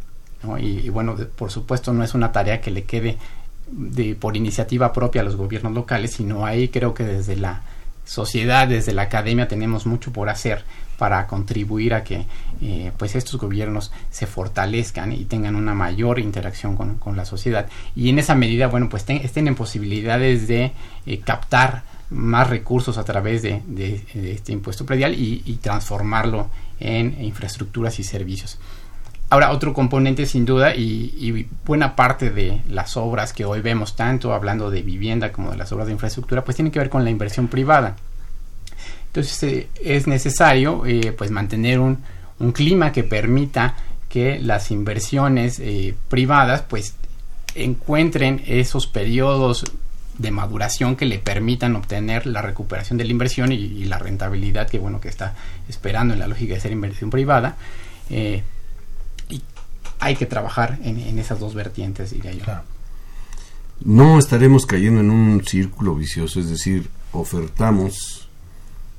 [0.61, 3.19] y, y, bueno, por supuesto no es una tarea que le quede
[3.69, 7.63] de, por iniciativa propia a los gobiernos locales, sino ahí creo que desde la
[8.05, 10.65] sociedad, desde la academia tenemos mucho por hacer
[10.99, 12.27] para contribuir a que
[12.97, 18.19] pues estos gobiernos se fortalezcan y tengan una mayor interacción con, la sociedad y en
[18.19, 20.73] esa medida bueno pues estén en posibilidades de
[21.07, 23.63] eh, captar más recursos a través de,
[24.15, 26.49] este impuesto predial y, y transformarlo
[26.79, 28.59] en infraestructuras y servicios.
[29.29, 34.33] Ahora, otro componente sin duda y, buena parte de las obras que hoy vemos, tanto
[34.33, 37.11] hablando de vivienda como de las obras de infraestructura, pues tiene que ver con la
[37.11, 37.97] inversión privada.
[39.09, 41.99] Entonces eh, es necesario eh, pues mantener un,
[42.53, 43.77] clima que permita
[44.09, 46.95] que las inversiones eh, privadas pues
[47.55, 49.65] encuentren esos periodos
[50.19, 54.79] de maduración que le permitan obtener la recuperación de la inversión y, la rentabilidad que
[54.79, 55.35] bueno que está
[55.69, 57.57] esperando en la lógica de ser inversión privada
[59.99, 62.45] hay que trabajar en, esas dos vertientes, diría yo.
[63.81, 68.29] No estaremos cayendo en un círculo vicioso, es decir, ofertamos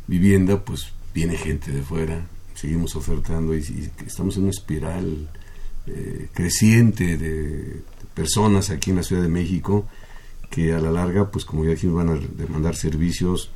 [0.07, 2.25] vivienda, pues viene gente de fuera,
[2.57, 5.29] seguimos ofertando y, estamos en una espiral
[5.85, 7.81] eh, creciente de,
[8.13, 9.85] personas aquí en la Ciudad de México
[10.49, 13.51] que a la larga, pues como ya dijimos, van a demandar servicios,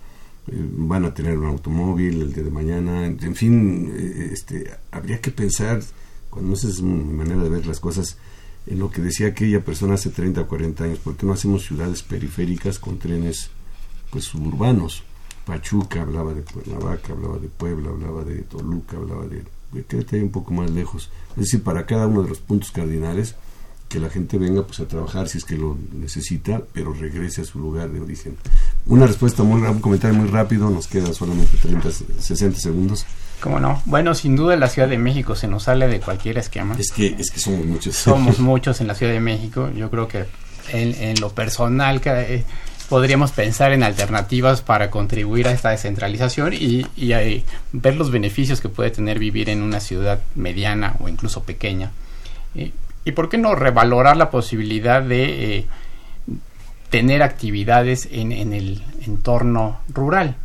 [0.47, 5.19] eh, van a tener un automóvil el día de mañana, en, fin, eh, este, habría
[5.19, 5.81] que pensar
[6.29, 8.17] cuando esa es mi manera de ver las cosas,
[8.67, 11.65] en lo que decía aquella persona hace 30 o 40 años, ¿por qué no hacemos
[11.65, 13.49] ciudades periféricas con trenes
[14.11, 15.03] pues suburbanos?
[15.45, 20.53] Pachuca hablaba de Cuernavaca, hablaba de Puebla, hablaba de Toluca, hablaba de, de un poco
[20.53, 21.09] más lejos.
[21.31, 23.35] Es decir, para cada uno de los puntos cardinales,
[23.91, 27.45] que la gente venga pues a trabajar si es que lo necesita, pero regrese a
[27.45, 28.37] su lugar de origen.
[28.85, 31.89] Una respuesta muy un comentario muy rápido, nos quedan solamente 30,
[32.19, 33.05] 60 segundos.
[33.41, 33.81] ¿Cómo no?
[33.85, 36.75] Bueno, sin duda la Ciudad de México se nos sale de cualquier esquema.
[36.79, 37.95] Es que, es que somos muchos.
[37.95, 39.69] Somos muchos en la Ciudad de México.
[39.75, 40.25] Yo creo que
[40.69, 42.45] en, lo personal que, eh,
[42.91, 48.67] podríamos pensar en alternativas para contribuir a esta descentralización y, y ver los beneficios que
[48.67, 51.91] puede tener vivir en una ciudad mediana o incluso pequeña.
[52.53, 52.73] Y,
[53.05, 55.65] y por qué no revalorar la posibilidad de eh,
[56.89, 60.35] tener actividades en, el entorno rural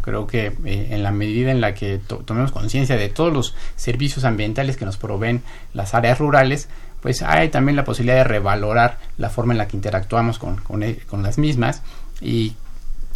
[0.00, 4.24] creo que eh, en la medida en la que tomemos conciencia de todos los servicios
[4.24, 5.42] ambientales que nos proveen
[5.74, 6.68] las áreas rurales,
[7.00, 10.82] pues hay también la posibilidad de revalorar la forma en la que interactuamos con, con,
[10.82, 11.82] e, las mismas
[12.20, 12.54] y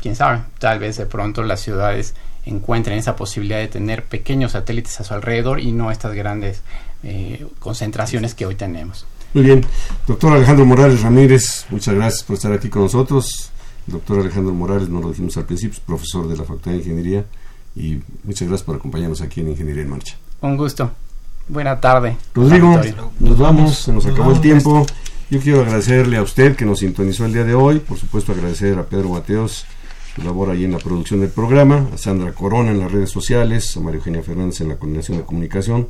[0.01, 2.15] quién sabe, tal vez de pronto las ciudades
[2.45, 6.63] encuentren esa posibilidad de tener pequeños satélites a su alrededor y no estas grandes
[7.03, 9.07] eh, concentraciones que hoy tenemos.
[9.35, 9.65] Muy bien,
[10.07, 13.53] doctor Alejandro Morales Ramírez, muchas gracias por estar aquí con nosotros
[13.87, 17.25] doctor Alejandro Morales, no lo dijimos al principio, es profesor de la Facultad de Ingeniería
[17.75, 20.17] y muchas gracias por acompañarnos aquí en Ingeniería en Marcha.
[20.41, 20.91] Un gusto.
[21.49, 22.17] Buena tarde.
[22.35, 22.81] Rodrigo,
[23.19, 24.87] nos vamos, se nos acabó el tiempo.
[25.31, 28.79] Yo quiero agradecerle a usted que nos sintonizó el día de hoy, por supuesto agradecer
[28.79, 29.65] a Pedro Mateos,
[30.15, 33.77] que labora ahí en la producción del programa, a Sandra Corona en las redes sociales,
[33.77, 35.89] a María Eugenia Fernández en la coordinación de comunicación,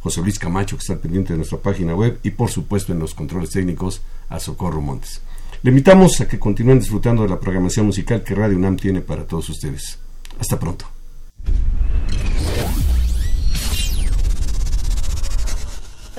[0.00, 3.14] José Luis Camacho que está pendiente de nuestra página web y por supuesto en los
[3.14, 5.20] controles técnicos a Socorro Montes.
[5.62, 9.24] Le invitamos a que continúen disfrutando de la programación musical que Radio UNAM tiene para
[9.24, 9.98] todos ustedes.
[10.38, 10.86] Hasta pronto.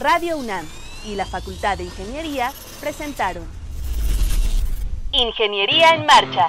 [0.01, 0.65] Radio UNAM
[1.05, 3.43] y la Facultad de Ingeniería presentaron
[5.11, 6.47] Ingeniería en Marcha.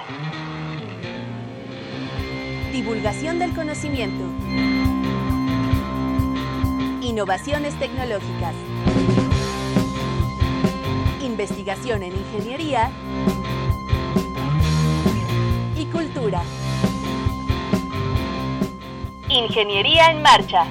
[2.72, 4.24] Divulgación del conocimiento.
[7.07, 8.55] Innovaciones tecnológicas.
[11.22, 12.90] Investigación en ingeniería.
[15.76, 16.42] Y cultura.
[19.28, 20.64] Ingeniería en marcha.